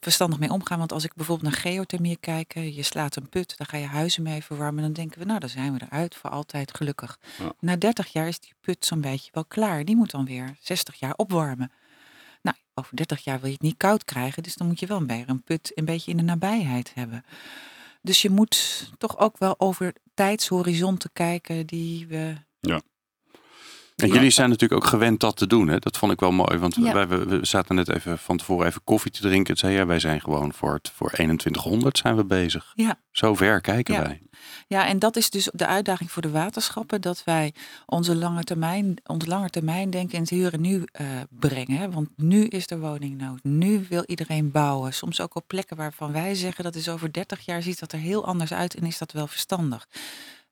verstandig 0.00 0.38
mee 0.38 0.50
omgaan. 0.50 0.78
Want 0.78 0.92
als 0.92 1.04
ik 1.04 1.14
bijvoorbeeld 1.14 1.52
naar 1.52 1.60
geothermie 1.60 2.16
kijk, 2.16 2.54
je 2.54 2.82
slaat 2.82 3.16
een 3.16 3.28
put, 3.28 3.56
dan 3.56 3.66
ga 3.66 3.76
je 3.76 3.86
huizen 3.86 4.22
mee 4.22 4.44
verwarmen. 4.44 4.82
Dan 4.82 4.92
denken 4.92 5.18
we, 5.18 5.24
nou, 5.24 5.38
dan 5.38 5.48
zijn 5.48 5.72
we 5.72 5.82
eruit 5.82 6.14
voor 6.14 6.30
altijd 6.30 6.76
gelukkig. 6.76 7.18
Ja. 7.38 7.52
Na 7.60 7.76
30 7.76 8.12
jaar 8.12 8.28
is 8.28 8.40
die 8.40 8.52
put 8.60 8.86
zo'n 8.86 9.00
beetje 9.00 9.30
wel 9.32 9.44
klaar. 9.44 9.84
Die 9.84 9.96
moet 9.96 10.10
dan 10.10 10.24
weer 10.24 10.56
60 10.60 10.94
jaar 10.94 11.14
opwarmen. 11.14 11.72
Nou, 12.42 12.56
over 12.74 12.96
30 12.96 13.24
jaar 13.24 13.38
wil 13.38 13.46
je 13.46 13.52
het 13.54 13.62
niet 13.62 13.76
koud 13.76 14.04
krijgen, 14.04 14.42
dus 14.42 14.54
dan 14.54 14.66
moet 14.66 14.80
je 14.80 14.86
wel 14.86 15.06
weer 15.06 15.28
een 15.28 15.42
put 15.42 15.72
een 15.74 15.84
beetje 15.84 16.10
in 16.10 16.16
de 16.16 16.22
nabijheid 16.22 16.94
hebben. 16.94 17.24
Dus 18.06 18.22
je 18.22 18.30
moet 18.30 18.90
toch 18.98 19.18
ook 19.18 19.38
wel 19.38 19.54
over 19.58 19.92
tijdshorizonten 20.14 21.10
kijken 21.12 21.66
die 21.66 22.06
we. 22.06 22.34
Ja. 22.60 22.80
En 23.96 24.08
jullie 24.08 24.30
zijn 24.30 24.48
natuurlijk 24.48 24.82
ook 24.82 24.88
gewend 24.88 25.20
dat 25.20 25.36
te 25.36 25.46
doen. 25.46 25.68
Hè? 25.68 25.78
Dat 25.78 25.96
vond 25.96 26.12
ik 26.12 26.20
wel 26.20 26.32
mooi. 26.32 26.58
Want 26.58 26.74
wij, 26.74 27.08
we, 27.08 27.24
we, 27.24 27.38
zaten 27.42 27.74
net 27.74 27.88
even 27.88 28.18
van 28.18 28.36
tevoren 28.36 28.66
even 28.66 28.84
koffie 28.84 29.10
te 29.10 29.20
drinken. 29.20 29.52
Het 29.52 29.58
zei 29.58 29.74
ja, 29.74 29.86
wij 29.86 29.98
zijn 29.98 30.20
gewoon 30.20 30.52
voor, 30.52 30.74
het, 30.74 30.90
voor 30.94 31.10
2100 31.10 31.98
zijn 31.98 32.16
we 32.16 32.24
bezig. 32.24 32.72
Ja. 32.74 32.98
Zo 33.10 33.34
ver 33.34 33.60
kijken 33.60 33.94
ja. 33.94 34.02
wij. 34.02 34.20
Ja, 34.66 34.86
en 34.86 34.98
dat 34.98 35.16
is 35.16 35.30
dus 35.30 35.48
de 35.52 35.66
uitdaging 35.66 36.10
voor 36.10 36.22
de 36.22 36.30
waterschappen. 36.30 37.00
Dat 37.00 37.24
wij 37.24 37.54
onze 37.86 38.16
lange 38.16 38.42
termijn, 38.44 38.96
ons 39.06 39.26
lange 39.26 39.50
termijn 39.50 39.90
denken 39.90 40.14
in 40.14 40.20
het 40.20 40.30
hier 40.30 40.52
en 40.52 40.60
nu 40.60 40.84
uh, 41.00 41.06
brengen. 41.28 41.76
Hè? 41.78 41.90
Want 41.90 42.08
nu 42.16 42.44
is 42.44 42.70
er 42.70 42.80
woningnood. 42.80 43.38
Nu 43.42 43.86
wil 43.88 44.02
iedereen 44.06 44.50
bouwen. 44.50 44.92
Soms 44.92 45.20
ook 45.20 45.34
op 45.34 45.44
plekken 45.46 45.76
waarvan 45.76 46.12
wij 46.12 46.34
zeggen 46.34 46.64
dat 46.64 46.74
is 46.74 46.88
over 46.88 47.12
30 47.12 47.44
jaar 47.44 47.62
ziet 47.62 47.78
dat 47.78 47.92
er 47.92 47.98
heel 47.98 48.26
anders 48.26 48.52
uit 48.52 48.74
en 48.74 48.84
is 48.84 48.98
dat 48.98 49.12
wel 49.12 49.26
verstandig. 49.26 49.86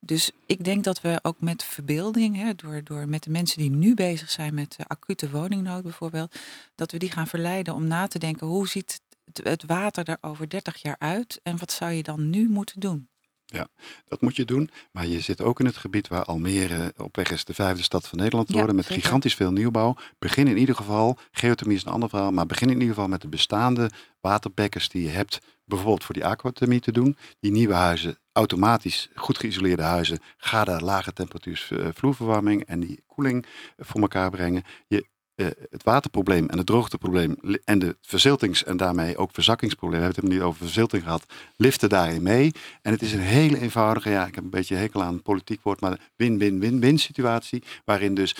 Dus 0.06 0.30
ik 0.46 0.64
denk 0.64 0.84
dat 0.84 1.00
we 1.00 1.18
ook 1.22 1.40
met 1.40 1.64
verbeelding, 1.64 2.36
hè, 2.36 2.54
door, 2.54 2.80
door 2.84 3.08
met 3.08 3.22
de 3.22 3.30
mensen 3.30 3.58
die 3.58 3.70
nu 3.70 3.94
bezig 3.94 4.30
zijn 4.30 4.54
met 4.54 4.76
acute 4.86 5.30
woningnood 5.30 5.82
bijvoorbeeld, 5.82 6.34
dat 6.74 6.92
we 6.92 6.98
die 6.98 7.10
gaan 7.10 7.26
verleiden 7.26 7.74
om 7.74 7.86
na 7.86 8.06
te 8.06 8.18
denken 8.18 8.46
hoe 8.46 8.68
ziet 8.68 9.00
het, 9.24 9.44
het 9.44 9.64
water 9.66 10.08
er 10.08 10.18
over 10.20 10.48
30 10.48 10.82
jaar 10.82 10.96
uit 10.98 11.40
en 11.42 11.58
wat 11.58 11.72
zou 11.72 11.92
je 11.92 12.02
dan 12.02 12.30
nu 12.30 12.48
moeten 12.48 12.80
doen? 12.80 13.08
Ja, 13.46 13.68
dat 14.08 14.20
moet 14.20 14.36
je 14.36 14.44
doen. 14.44 14.70
Maar 14.92 15.06
je 15.06 15.20
zit 15.20 15.40
ook 15.40 15.60
in 15.60 15.66
het 15.66 15.76
gebied 15.76 16.08
waar 16.08 16.24
Almere 16.24 16.94
op 16.96 17.16
weg 17.16 17.30
is 17.30 17.44
de 17.44 17.54
vijfde 17.54 17.82
stad 17.82 18.08
van 18.08 18.18
Nederland 18.18 18.46
te 18.46 18.52
worden. 18.52 18.76
met 18.76 18.86
gigantisch 18.86 19.34
veel 19.34 19.52
nieuwbouw. 19.52 19.96
Begin 20.18 20.48
in 20.48 20.56
ieder 20.56 20.74
geval, 20.74 21.18
geothermie 21.30 21.76
is 21.76 21.84
een 21.84 21.92
ander 21.92 22.08
verhaal. 22.08 22.30
Maar 22.30 22.46
begin 22.46 22.68
in 22.68 22.74
ieder 22.74 22.94
geval 22.94 23.08
met 23.08 23.20
de 23.20 23.28
bestaande 23.28 23.90
waterbekkers 24.20 24.88
die 24.88 25.02
je 25.02 25.08
hebt. 25.08 25.40
Bijvoorbeeld 25.64 26.04
voor 26.04 26.14
die 26.14 26.24
aquathermie 26.24 26.80
te 26.80 26.92
doen. 26.92 27.16
Die 27.40 27.52
nieuwe 27.52 27.74
huizen, 27.74 28.18
automatisch 28.34 29.08
goed 29.14 29.38
geïsoleerde 29.38 29.82
huizen. 29.82 30.18
Ga 30.36 30.64
daar 30.64 30.82
lage 30.82 31.12
temperatuurs 31.12 31.70
eh, 31.70 31.88
vloerverwarming 31.94 32.64
en 32.64 32.80
die 32.80 33.02
koeling 33.06 33.46
voor 33.76 34.00
elkaar 34.00 34.30
brengen. 34.30 34.62
Je 34.86 35.12
uh, 35.36 35.46
het 35.70 35.82
waterprobleem 35.82 36.48
en 36.48 36.58
het 36.58 36.66
droogteprobleem 36.66 37.36
en 37.64 37.78
de 37.78 37.96
verziltings- 38.00 38.64
en 38.64 38.76
daarmee 38.76 39.16
ook 39.16 39.30
verzakkingsprobleem, 39.32 40.00
we 40.00 40.04
hebben 40.06 40.24
het 40.24 40.32
niet 40.32 40.42
over 40.42 40.64
verzilting 40.64 41.02
gehad, 41.02 41.26
liften 41.56 41.88
daarin 41.88 42.22
mee. 42.22 42.52
En 42.82 42.92
het 42.92 43.02
is 43.02 43.12
een 43.12 43.20
hele 43.20 43.60
eenvoudige, 43.60 44.10
ja, 44.10 44.26
ik 44.26 44.34
heb 44.34 44.44
een 44.44 44.50
beetje 44.50 44.76
hekel 44.76 45.02
aan 45.02 45.22
politiek 45.22 45.62
woord, 45.62 45.80
maar 45.80 46.10
win-win-win-win 46.16 46.98
situatie, 46.98 47.62
waarin 47.84 48.14
dus 48.14 48.36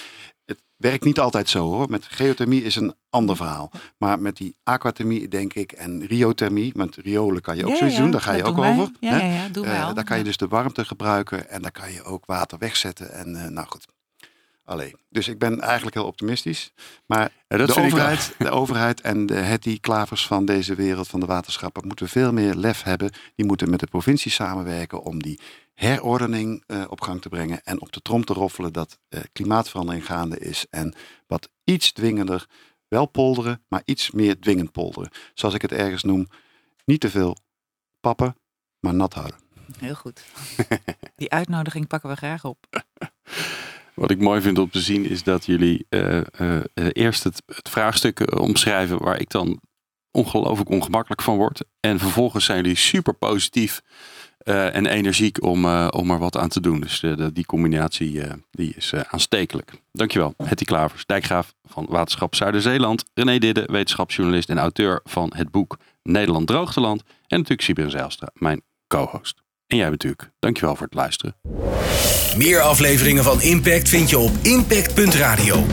werkt 0.85 1.05
niet 1.05 1.21
altijd 1.21 1.49
zo 1.49 1.71
hoor. 1.71 1.91
Met 1.91 2.05
geothermie 2.05 2.63
is 2.63 2.77
een 2.77 2.95
ander 3.11 3.37
verhaal. 3.37 3.71
Maar 3.99 4.21
met 4.21 4.37
die 4.37 4.57
aquathermie 4.63 5.29
denk 5.29 5.55
ik 5.55 5.73
en 5.73 6.07
riothermie, 6.07 6.73
met 6.75 6.97
riolen 6.97 7.43
kan 7.43 7.57
je 7.57 7.65
ook 7.65 7.71
ja, 7.71 7.77
zoiets 7.77 7.97
ja, 7.97 8.03
doen, 8.03 8.11
daar 8.11 8.21
ga 8.21 8.33
je 8.33 8.45
ook 8.45 8.59
over. 8.59 8.91
Ja, 9.01 9.17
ja, 9.17 9.49
uh, 9.57 9.95
daar 9.95 10.05
kan 10.05 10.19
je 10.19 10.25
dus 10.25 10.37
de 10.37 10.49
warmte 10.49 10.85
gebruiken 10.85 11.51
en 11.51 11.63
daar 11.63 11.71
kan 11.71 11.93
je 11.93 12.03
ook 12.03 12.27
water 12.27 12.59
wegzetten. 12.59 13.13
En 13.13 13.29
uh, 13.29 13.47
nou 13.47 13.67
goed, 13.67 13.87
Allee. 14.65 14.95
Dus 15.11 15.29
ik 15.29 15.39
ben 15.39 15.61
eigenlijk 15.61 15.95
heel 15.97 16.07
optimistisch. 16.07 16.73
Maar 17.07 17.33
de, 17.47 17.75
overheid, 17.77 18.35
de 18.39 18.51
overheid 18.51 19.01
en 19.01 19.27
de 19.27 19.35
Hetty 19.35 19.81
Klavers 19.81 20.27
van 20.27 20.45
deze 20.45 20.75
wereld, 20.75 21.09
van 21.09 21.21
de 21.21 21.27
waterschappen, 21.27 21.87
moeten 21.87 22.09
veel 22.09 22.33
meer 22.33 22.55
lef 22.55 22.83
hebben. 22.83 23.13
Die 23.35 23.47
moeten 23.47 23.71
met 23.71 23.81
de 23.81 23.87
provincie 23.87 24.31
samenwerken 24.31 25.03
om 25.03 25.23
die 25.23 25.41
herordening 25.75 26.65
uh, 26.67 26.85
op 26.89 27.01
gang 27.01 27.23
te 27.23 27.29
brengen. 27.29 27.61
En 27.65 27.81
op 27.81 27.93
de 27.93 28.03
trom 28.03 28.25
te 28.25 28.33
roffelen 28.33 28.73
dat 28.73 28.99
uh, 29.09 29.21
klimaatverandering 29.33 30.07
gaande 30.07 30.39
is. 30.39 30.67
En 30.71 30.95
wat 31.27 31.49
iets 31.65 31.93
dwingender, 31.93 32.47
wel 32.89 33.07
polderen, 33.07 33.65
maar 33.69 33.83
iets 33.85 34.11
meer 34.11 34.41
dwingend 34.41 34.73
polderen. 34.73 35.11
Zoals 35.35 35.55
ik 35.55 35.63
het 35.63 35.73
ergens 35.73 36.03
noem, 36.03 36.29
niet 36.85 37.01
te 37.01 37.11
veel 37.11 37.37
pappen, 38.01 38.37
maar 38.81 38.95
nat 38.95 39.15
houden. 39.15 39.37
Heel 39.79 39.95
goed. 39.95 40.25
Die 41.17 41.31
uitnodiging 41.31 41.87
pakken 41.87 42.09
we 42.09 42.17
graag 42.17 42.45
op. 42.45 42.67
Wat 43.95 44.11
ik 44.11 44.21
mooi 44.21 44.41
vind 44.41 44.59
om 44.59 44.71
te 44.71 44.81
zien 44.81 45.09
is 45.09 45.23
dat 45.23 45.47
jullie 45.47 45.87
uh, 45.91 46.21
uh, 46.41 46.61
eerst 46.75 47.25
het, 47.25 47.43
het, 47.47 47.69
vraagstuk 47.69 48.41
omschrijven 48.41 49.03
waar 49.03 49.21
ik 49.21 49.31
dan 49.31 49.61
ongelooflijk 50.11 50.71
ongemakkelijk 50.71 51.23
van 51.23 51.37
word. 51.37 51.65
En 51.81 51.99
vervolgens 51.99 52.45
zijn 52.45 52.63
jullie 52.63 52.77
super 52.77 53.15
positief 53.15 53.83
en 54.45 54.87
energiek 54.87 55.43
om, 55.43 55.65
om 55.89 56.11
er 56.11 56.19
wat 56.19 56.37
aan 56.37 56.49
te 56.49 56.61
doen. 56.61 56.81
Dus 56.81 57.03
die 57.33 57.47
combinatie 57.47 58.23
die 58.51 58.75
is 58.77 58.95
aanstekelijk. 58.95 59.73
Dankjewel, 59.93 60.35
Hetty 60.45 60.65
Klavers, 60.65 61.07
dijkgraaf 61.07 61.55
van 61.65 61.87
Waterschap 61.89 62.35
Zuiderzeeland. 62.35 63.05
René 63.15 63.39
Didde, 63.39 63.69
wetenschapsjournalist 63.73 64.49
en 64.49 64.59
auteur 64.59 65.01
van 65.05 65.33
het 65.37 65.51
boek 65.51 65.79
Nederland 66.03 66.47
Droogteland. 66.47 67.03
En 67.03 67.39
natuurlijk 67.39 67.63
Sibir 67.63 67.91
Zijlstra, 67.91 68.29
mijn 68.35 68.63
co-host. 68.87 69.44
En 69.67 69.77
jij 69.77 69.91
natuurlijk. 69.91 70.31
Dankjewel 70.39 70.77
voor 70.77 70.87
het 70.87 70.95
luisteren. 70.95 71.37
Meer 72.37 72.61
afleveringen 72.61 73.25
van 73.25 73.43
Impact 73.43 73.89
vind 73.89 74.11
je 74.11 74.19
op 74.19 74.33
impact.radio. 74.43 75.65